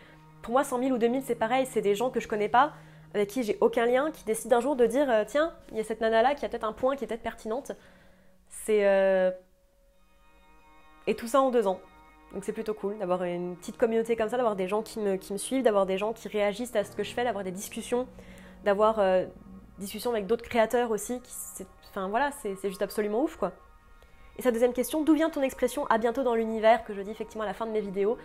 [0.42, 2.72] pour moi 100 000 ou 2000 c'est pareil, c'est des gens que je connais pas,
[3.14, 5.80] avec qui j'ai aucun lien, qui décident un jour de dire euh, tiens, il y
[5.80, 7.72] a cette nana là qui a peut-être un point qui est peut-être pertinente.
[8.48, 8.86] C'est.
[8.86, 9.30] Euh,
[11.06, 11.80] et tout ça en deux ans.
[12.32, 15.16] Donc c'est plutôt cool d'avoir une petite communauté comme ça, d'avoir des gens qui me,
[15.16, 17.52] qui me suivent, d'avoir des gens qui réagissent à ce que je fais, d'avoir des
[17.52, 18.08] discussions,
[18.64, 18.98] d'avoir
[19.78, 21.20] discussion avec d'autres créateurs aussi.
[21.90, 23.52] Enfin voilà, c'est juste absolument ouf quoi.
[24.38, 27.10] Et sa deuxième question, d'où vient ton expression à bientôt dans l'univers que je dis
[27.10, 28.18] effectivement à la fin de mes vidéos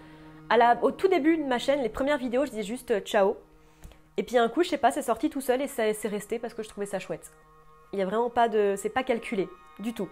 [0.82, 3.38] Au tout début de ma chaîne, les premières vidéos, je disais juste euh, ciao.
[4.18, 6.54] Et puis un coup, je sais pas, c'est sorti tout seul et c'est resté parce
[6.54, 7.32] que je trouvais ça chouette.
[7.94, 8.76] Il n'y a vraiment pas de.
[8.78, 9.48] C'est pas calculé,
[9.80, 10.10] du tout.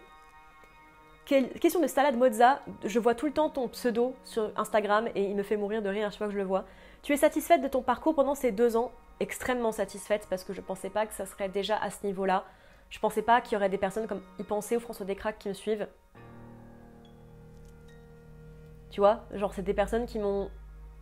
[1.26, 5.36] question de Salade Mozza, je vois tout le temps ton pseudo sur Instagram et il
[5.36, 6.66] me fait mourir de rire à chaque fois que je le vois.
[7.02, 8.92] Tu es satisfaite de ton parcours pendant ces deux ans?
[9.20, 12.46] Extrêmement satisfaite parce que je pensais pas que ça serait déjà à ce niveau-là.
[12.90, 15.54] Je pensais pas qu'il y aurait des personnes comme y ou François Descraques qui me
[15.54, 15.88] suivent.
[18.90, 20.50] Tu vois, genre c'est des personnes qui m'ont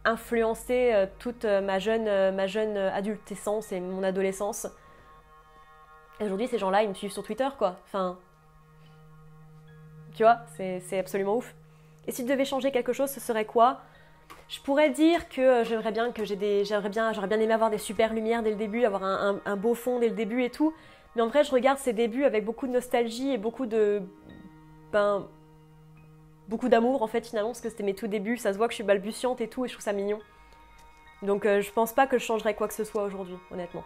[0.05, 4.67] influencé euh, toute euh, ma jeune, euh, ma jeune adultescence et mon adolescence.
[6.21, 7.77] Aujourd'hui, ces gens-là, ils me suivent sur Twitter, quoi.
[7.85, 8.17] Enfin,
[10.13, 11.53] tu vois, c'est absolument ouf.
[12.07, 13.81] Et si tu devais changer quelque chose, ce serait quoi?
[14.47, 18.43] Je pourrais dire que euh, j'aimerais bien que j'aurais bien aimé avoir des super lumières
[18.43, 20.73] dès le début, avoir un, beau fond dès le début et tout.
[21.15, 24.01] Mais en vrai, je regarde ces débuts avec beaucoup de nostalgie et beaucoup de,
[24.91, 25.27] ben,
[26.47, 28.37] beaucoup d'amour en fait finalement parce que c'était mes tout débuts.
[28.37, 30.19] Ça se voit que je suis balbutiante et tout et je trouve ça mignon.
[31.21, 33.83] Donc euh, je pense pas que je changerais quoi que ce soit aujourd'hui, honnêtement.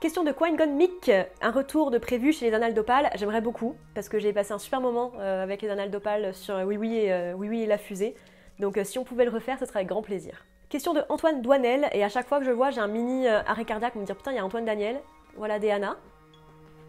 [0.00, 1.10] Question de Quine Mick,
[1.42, 3.10] un retour de prévu chez les Annales d'Opale.
[3.16, 6.54] J'aimerais beaucoup parce que j'ai passé un super moment euh, avec les Annales d'Opale sur
[6.64, 8.14] Oui Oui et Oui Oui et la fusée.
[8.60, 10.44] Donc euh, si on pouvait le refaire, ce serait avec grand plaisir.
[10.68, 13.42] Question de Antoine Douanel, et à chaque fois que je vois, j'ai un mini euh,
[13.46, 15.00] arrêt cardiaque pour me dire putain, il y a Antoine Daniel.
[15.36, 15.96] Voilà Déana.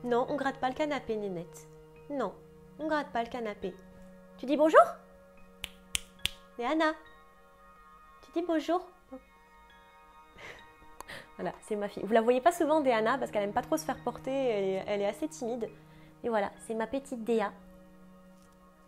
[0.04, 1.68] Non, on gratte pas le canapé, Nénette.
[2.10, 2.34] Non,
[2.78, 3.74] on gratte pas le canapé.
[4.38, 4.82] Tu dis bonjour?
[6.58, 6.94] Déana
[8.26, 8.86] Tu dis bonjour?
[11.38, 12.04] Voilà, c'est ma fille.
[12.04, 14.84] Vous la voyez pas souvent, Déana, parce qu'elle aime pas trop se faire porter, et
[14.86, 15.70] elle est assez timide.
[16.24, 17.52] Et voilà, c'est ma petite Déa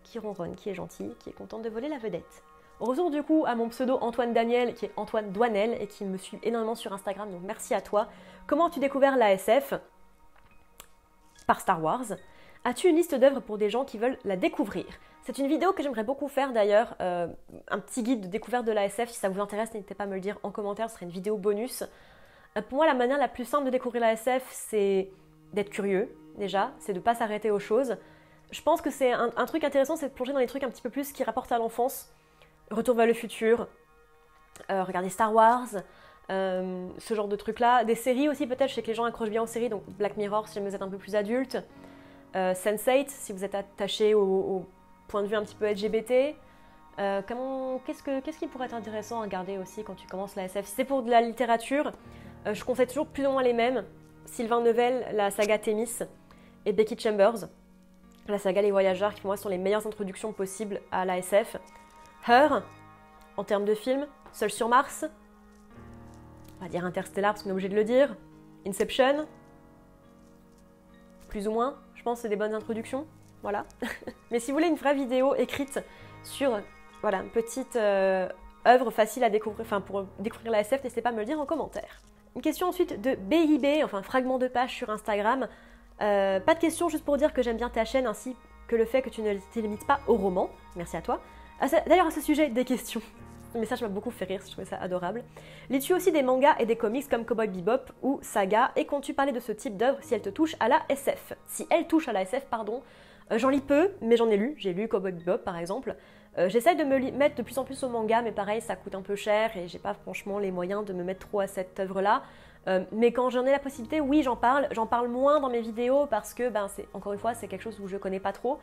[0.04, 2.44] qui ronronne, qui est gentille, qui est contente de voler la vedette.
[2.84, 6.18] Retour du coup à mon pseudo Antoine Daniel, qui est Antoine Douanel, et qui me
[6.18, 8.10] suit énormément sur Instagram, donc merci à toi.
[8.46, 9.74] Comment as-tu découvert l'ASF
[11.48, 12.18] Par Star Wars?
[12.66, 14.84] As-tu une liste d'œuvres pour des gens qui veulent la découvrir?
[15.22, 17.28] C'est une vidéo que j'aimerais beaucoup faire d'ailleurs, euh,
[17.70, 19.08] un petit guide de découverte de l'ASF.
[19.08, 21.12] Si ça vous intéresse, n'hésitez pas à me le dire en commentaire, ce serait une
[21.14, 21.84] vidéo bonus.
[22.58, 25.10] Euh, pour moi, la manière la plus simple de découvrir l'ASF, c'est
[25.54, 27.96] d'être curieux, déjà, c'est de ne pas s'arrêter aux choses.
[28.52, 30.82] Je pense que c'est un, truc intéressant, c'est de plonger dans les trucs un petit
[30.82, 32.12] peu plus qui rapportent à l'enfance.
[32.72, 33.68] Retour vers le futur,
[34.72, 35.68] euh, regarder Star Wars,
[36.30, 37.84] ce genre de trucs-là.
[37.84, 40.18] Des séries aussi, peut-être, je sais que les gens accrochent bien aux séries, donc Black
[40.18, 41.58] Mirror si vous êtes un peu plus adulte.
[42.36, 44.66] Euh, Sense8, si vous êtes attaché au,
[45.08, 46.36] point de vue un petit peu LGBT.
[47.00, 47.22] Euh,
[47.86, 50.86] qu'est-ce, qui pourrait être intéressant à regarder aussi quand tu commences la SF Si c'est
[50.86, 51.92] pour de la littérature,
[52.48, 53.84] euh, je conseille toujours plus ou moins les mêmes.
[54.26, 56.00] Sylvain Neuvel, la saga Thémis,
[56.66, 57.48] et Becky Chambers,
[58.28, 61.58] la saga Les Voyageurs, qui pour moi sont les meilleures introductions possibles à la SF.
[62.28, 62.64] Her,
[63.38, 65.06] en termes de film, Seul sur Mars,
[66.60, 68.16] on va dire Interstellar parce qu'on est obligé de le dire,
[68.66, 69.28] Inception,
[71.28, 71.76] plus ou moins.
[71.96, 73.06] Je pense c'est des bonnes introductions.
[73.42, 73.66] Voilà.
[74.32, 75.84] Mais si vous voulez une vraie vidéo écrite
[76.24, 76.60] sur
[77.02, 78.30] voilà, une petite euh,
[78.66, 81.40] œuvre facile à découvrir, enfin pour découvrir la SF, n'hésitez pas à me le dire
[81.40, 82.02] en commentaire.
[82.36, 85.48] Une question ensuite de BIB, enfin fragment de page sur Instagram.
[86.02, 88.36] Euh, pas de question, juste pour dire que j'aime bien ta chaîne ainsi
[88.68, 90.50] que le fait que tu ne te limites pas au roman.
[90.76, 91.20] Merci à toi.
[91.88, 93.02] D'ailleurs, à ce sujet, des questions.
[93.54, 95.24] Le message m'a beaucoup fait rire, je trouvais ça adorable.
[95.70, 99.32] Lis-tu aussi des mangas et des comics comme Cowboy Bebop ou Saga Et comptes-tu parler
[99.32, 102.14] de ce type d'œuvre si elle te touche à la SF Si elle touche à
[102.14, 102.82] la SF, pardon,
[103.32, 104.56] euh, j'en lis peu, mais j'en ai lu.
[104.58, 105.96] J'ai lu Cowboy Bebop par exemple.
[106.40, 108.96] Euh, j'essaie de me mettre de plus en plus au manga, mais pareil, ça coûte
[108.96, 111.80] un peu cher et j'ai pas franchement les moyens de me mettre trop à cette
[111.80, 112.24] œuvre-là.
[112.68, 114.68] Euh, mais quand j'en ai la possibilité, oui, j'en parle.
[114.72, 117.80] J'en parle moins dans mes vidéos parce que, ben, encore une fois, c'est quelque chose
[117.80, 118.60] où je connais pas trop.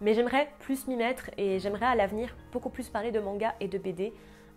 [0.00, 3.68] Mais j'aimerais plus m'y mettre et j'aimerais à l'avenir beaucoup plus parler de manga et
[3.68, 4.12] de BD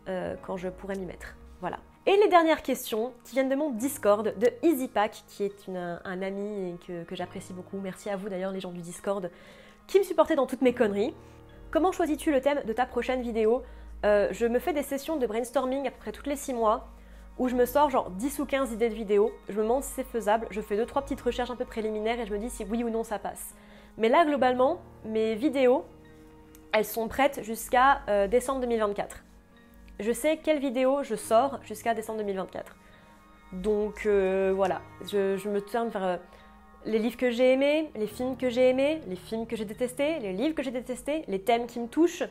[0.08, 1.36] euh, quand je pourrais m'y mettre.
[1.60, 1.80] Voilà.
[2.06, 6.78] Et les dernières questions qui viennent de mon Discord de EasyPack, qui est un ami
[6.88, 7.80] que, j'apprécie beaucoup.
[7.80, 9.30] Merci à vous d'ailleurs les gens du Discord
[9.88, 11.14] qui me supportaient dans toutes mes conneries.
[11.70, 13.64] Comment choisis-tu le thème de ta prochaine vidéo?
[14.06, 16.88] Euh, Je me fais des sessions de brainstorming à peu près toutes les 6 mois
[17.38, 19.92] où je me sors genre 10 ou 15 idées de vidéos, je me demande si
[19.92, 22.66] c'est faisable, je fais 2-3 petites recherches un peu préliminaires et je me dis si
[22.66, 23.54] oui ou non ça passe.
[23.98, 25.86] Mais là globalement, mes vidéos,
[26.72, 29.24] elles sont prêtes jusqu'à euh, décembre 2024
[30.00, 32.76] je sais quelle vidéo je sors jusqu'à décembre 2024.
[33.54, 36.18] Donc euh, voilà, je, me tourne vers euh,
[36.86, 40.20] les livres que j'ai aimés, les films que j'ai aimés, les films que j'ai détestés,
[40.20, 42.24] les livres que j'ai détestés, les thèmes qui me touchent.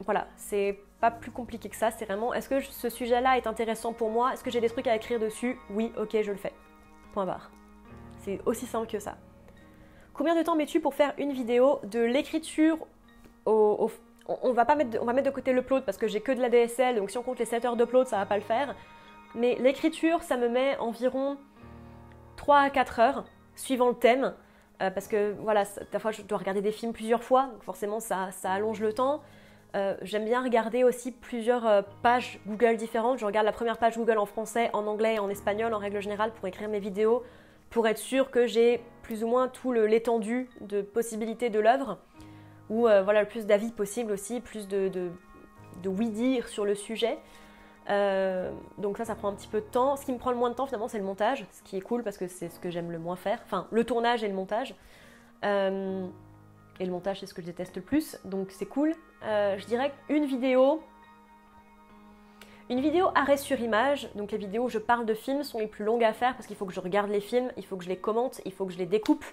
[0.00, 3.94] Voilà, c'est pas plus compliqué que ça, c'est vraiment est-ce que ce sujet-là est intéressant
[3.94, 4.34] pour moi?
[4.34, 5.58] Est-ce que j'ai des trucs à écrire dessus?
[5.70, 6.52] Oui, ok, je le fais.
[7.14, 7.50] Point barre.
[8.20, 9.16] C'est aussi simple que ça.
[10.16, 12.78] Combien de temps mets-tu pour faire une vidéo de l'écriture
[13.44, 13.88] on,
[14.52, 17.18] va mettre, on va mettre de parce que j'ai que de la DSL, donc si
[17.18, 18.74] on compte les 7 heures d'upload, ça va pas le faire.
[19.34, 21.36] Mais l'écriture, ça me met environ
[22.36, 24.34] 3 à 4 heures, suivant le thème.
[24.82, 25.64] Euh, parce que voilà,
[25.98, 29.22] fois je dois regarder des films plusieurs fois, donc forcément ça, allonge le temps.
[29.74, 33.18] Euh, j'aime bien regarder aussi plusieurs euh, pages Google différentes.
[33.18, 36.00] Je regarde la première page Google en français, en anglais et en espagnol en règle
[36.00, 37.22] générale pour écrire mes vidéos,
[37.70, 41.98] pour être sûr que j'ai plus ou moins tout l'étendue de possibilités de l'œuvre
[42.68, 47.18] ou euh, voilà, le plus d'avis possible aussi, plus de, de, oui-dire sur le sujet.
[47.88, 49.94] Euh, donc ça, ça prend un petit peu de temps.
[49.94, 51.80] Ce qui me prend le moins de temps finalement, c'est le montage, ce qui est
[51.80, 53.38] cool parce que c'est ce que j'aime le moins faire.
[53.44, 54.74] Enfin, le tournage et le montage.
[55.44, 56.06] Euh,
[56.80, 58.94] et le montage, c'est ce que je déteste le plus, donc c'est cool.
[59.22, 60.82] je dirais qu'une vidéo,
[62.68, 65.68] une vidéo arrêt sur image, donc les vidéos où je parle de films sont les
[65.68, 67.84] plus longues à faire parce qu'il faut que je regarde les films, il faut que
[67.84, 69.24] je les commente, il faut que je les découpe,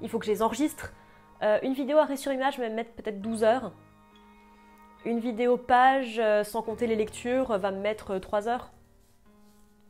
[0.00, 0.94] il faut que je les enregistre.
[1.42, 3.72] Euh, une vidéo arrêt sur image va me mettre peut-être 12 heures.
[5.04, 8.70] Une vidéo page, euh, sans compter les lectures, va me mettre 3 heures.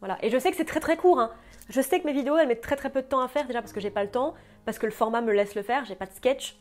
[0.01, 0.19] Voilà.
[0.23, 1.21] Et je sais que c'est très très court.
[1.21, 1.31] Hein.
[1.69, 3.61] Je sais que mes vidéos, elles mettent très très peu de temps à faire, déjà
[3.61, 4.35] parce que j'ai pas le temps,
[4.65, 6.59] parce que le format me laisse le faire, j'ai pas de sketch,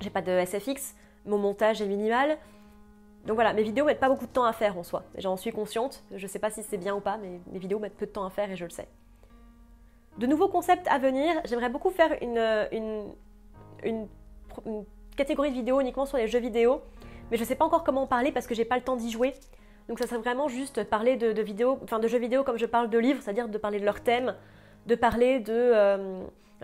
[0.00, 2.36] j'ai pas de SFX, mon montage est minimal.
[3.28, 5.02] Donc voilà, mes vidéos mettent pas beaucoup de temps à faire en soi.
[5.18, 7.98] J'en suis consciente, je sais pas si c'est bien ou pas, mais mes vidéos mettent
[7.98, 8.88] peu de temps à faire et je le sais.
[10.16, 13.12] De nouveaux concepts à venir, j'aimerais beaucoup faire une,
[15.14, 16.80] catégorie de vidéos uniquement sur les jeux vidéo,
[17.30, 18.96] mais je ne sais pas encore comment en parler parce que j'ai pas le temps
[18.96, 19.34] d'y jouer.
[19.90, 22.88] Donc ça serait vraiment juste parler de, vidéos, enfin de jeux vidéo comme je parle
[22.88, 24.36] de livres, c'est-à-dire de parler de leurs thèmes,
[24.86, 26.22] de parler de euh,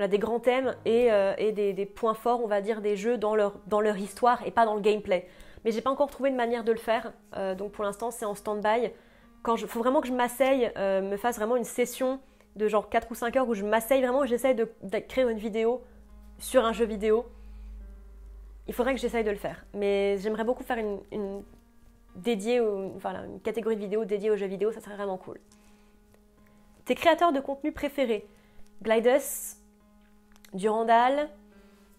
[0.08, 3.98] des grands thèmes et, euh, des, points forts, on va dire, des jeux dans leur
[3.98, 5.28] histoire et pas dans le gameplay.
[5.64, 8.24] Mais j'ai pas encore trouvé une manière de le faire, euh, donc pour l'instant c'est
[8.24, 8.90] en stand-by.
[9.42, 12.18] Quand je, faut vraiment que je m'asseye, me fasse vraiment une session
[12.56, 15.24] de genre 4 ou 5 heures où je m'asseye vraiment et j'essaie de, de créer
[15.24, 15.82] une vidéo
[16.38, 17.26] sur un jeu vidéo
[18.66, 19.64] il faudrait que j'essaye de le faire.
[19.74, 21.42] Mais j'aimerais beaucoup faire une,
[22.16, 22.60] dédié,
[22.96, 25.40] enfin une catégorie de vidéos dédiée aux jeux vidéo, ça serait vraiment cool.
[26.84, 28.26] Tes créateurs de contenu préférés?
[28.82, 29.56] Glidus,
[30.52, 31.30] Durandal,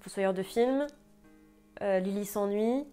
[0.02, 0.86] Fossoyeur de films,
[1.82, 2.86] euh, Lily s'ennuie.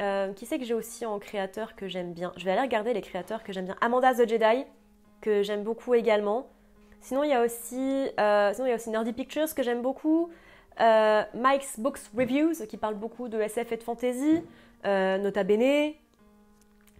[0.00, 2.32] Euh, qui c'est que j'ai aussi en créateur que j'aime bien?
[2.36, 3.76] Je vais aller regarder les créateurs que j'aime bien.
[3.80, 4.64] Amanda the Jedi,
[5.20, 6.48] que j'aime beaucoup également.
[7.00, 9.82] Sinon, il y a aussi, euh, sinon, il y a aussi Nerdy Pictures que j'aime
[9.82, 10.30] beaucoup.
[10.78, 14.42] Mike's Books Reviews, qui parle beaucoup de SF et de fantasy.
[14.84, 15.92] Nota Bene,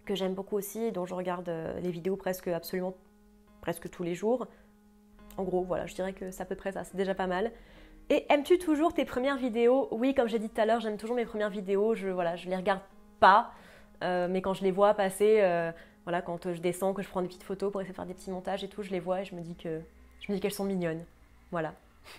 [0.04, 1.50] que j'aime beaucoup aussi, dont je regarde
[1.82, 2.94] les vidéos presque absolument
[3.60, 4.46] presque tous les jours.
[5.36, 7.50] En gros, voilà, je dirais que c'est à peu près ça, c'est déjà pas mal.
[8.10, 9.88] Et aimes-tu toujours tes premières vidéos?
[9.90, 11.94] Oui, comme j'ai dit tout à l'heure, j'aime toujours mes premières vidéos.
[11.94, 12.82] Je voilà, je les regarde
[13.18, 13.52] pas,
[14.02, 15.72] euh, mais quand je les vois passer, euh,
[16.04, 18.14] voilà, quand je descends, que je prends des petites photos pour essayer de faire des
[18.14, 19.80] petits montages et tout, je les vois et je me dis que
[20.20, 21.04] je me dis qu'elles sont mignonnes.
[21.50, 21.72] Voilà.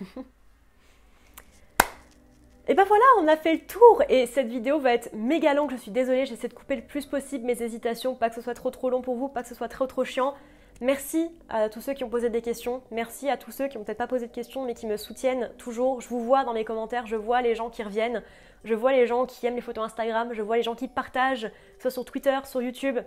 [2.68, 5.70] et ben voilà, on a fait le tour et cette vidéo va être méga longue.
[5.70, 8.54] Je suis désolée, j'essaie de couper le plus possible mes hésitations, pas que ce soit
[8.54, 10.34] trop trop long pour vous, pas que ce soit trop trop chiant.
[10.82, 12.82] Merci à tous ceux qui ont posé des questions.
[12.90, 15.50] Merci à tous ceux qui n'ont peut-être pas posé de questions mais qui me soutiennent
[15.56, 16.02] toujours.
[16.02, 18.22] Je vous vois dans les commentaires, je vois les gens qui reviennent,
[18.64, 21.50] je vois les gens qui aiment les photos Instagram, je vois les gens qui partagent,
[21.78, 22.98] soit sur Twitter, sur YouTube,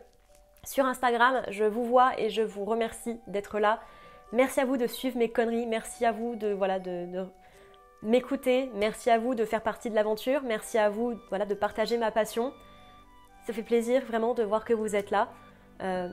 [0.64, 1.44] sur Instagram.
[1.50, 3.80] Je vous vois et je vous remercie d'être là.
[4.32, 5.68] Merci à vous de suivre mes conneries.
[5.68, 7.08] Merci à vous de voilà de,
[8.02, 8.72] m'écouter.
[8.76, 10.42] Merci à vous de faire partie de l'aventure.
[10.44, 12.52] Merci à vous voilà de partager ma passion.
[13.46, 15.30] Ça fait plaisir vraiment de voir que vous êtes là.
[15.82, 16.10] Euh,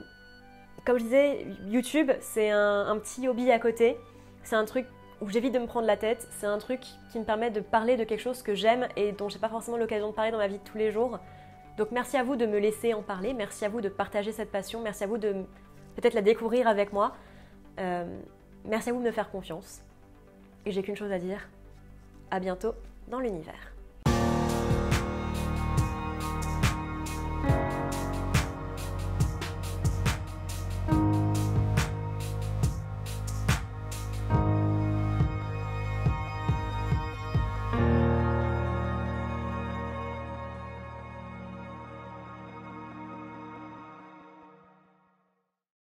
[0.84, 3.96] comme je disais, YouTube, c'est un, petit hobby à côté.
[4.42, 4.86] C'est un truc
[5.20, 6.28] où j'évite de me prendre la tête.
[6.38, 9.28] C'est un truc qui me permet de parler de quelque chose que j'aime et dont
[9.28, 11.18] j'ai pas forcément l'occasion de parler dans ma vie de tous les jours.
[11.76, 13.34] Donc merci à vous de me laisser en parler.
[13.34, 14.80] Merci à vous de partager cette passion.
[14.82, 15.32] Merci à vous de
[15.96, 17.14] peut-être la découvrir avec moi.
[17.78, 18.04] Euh,
[18.64, 19.82] merci à vous de me faire confiance.
[20.64, 21.48] Et j'ai qu'une chose à dire.
[22.30, 22.74] À bientôt
[23.08, 23.75] dans l'univers.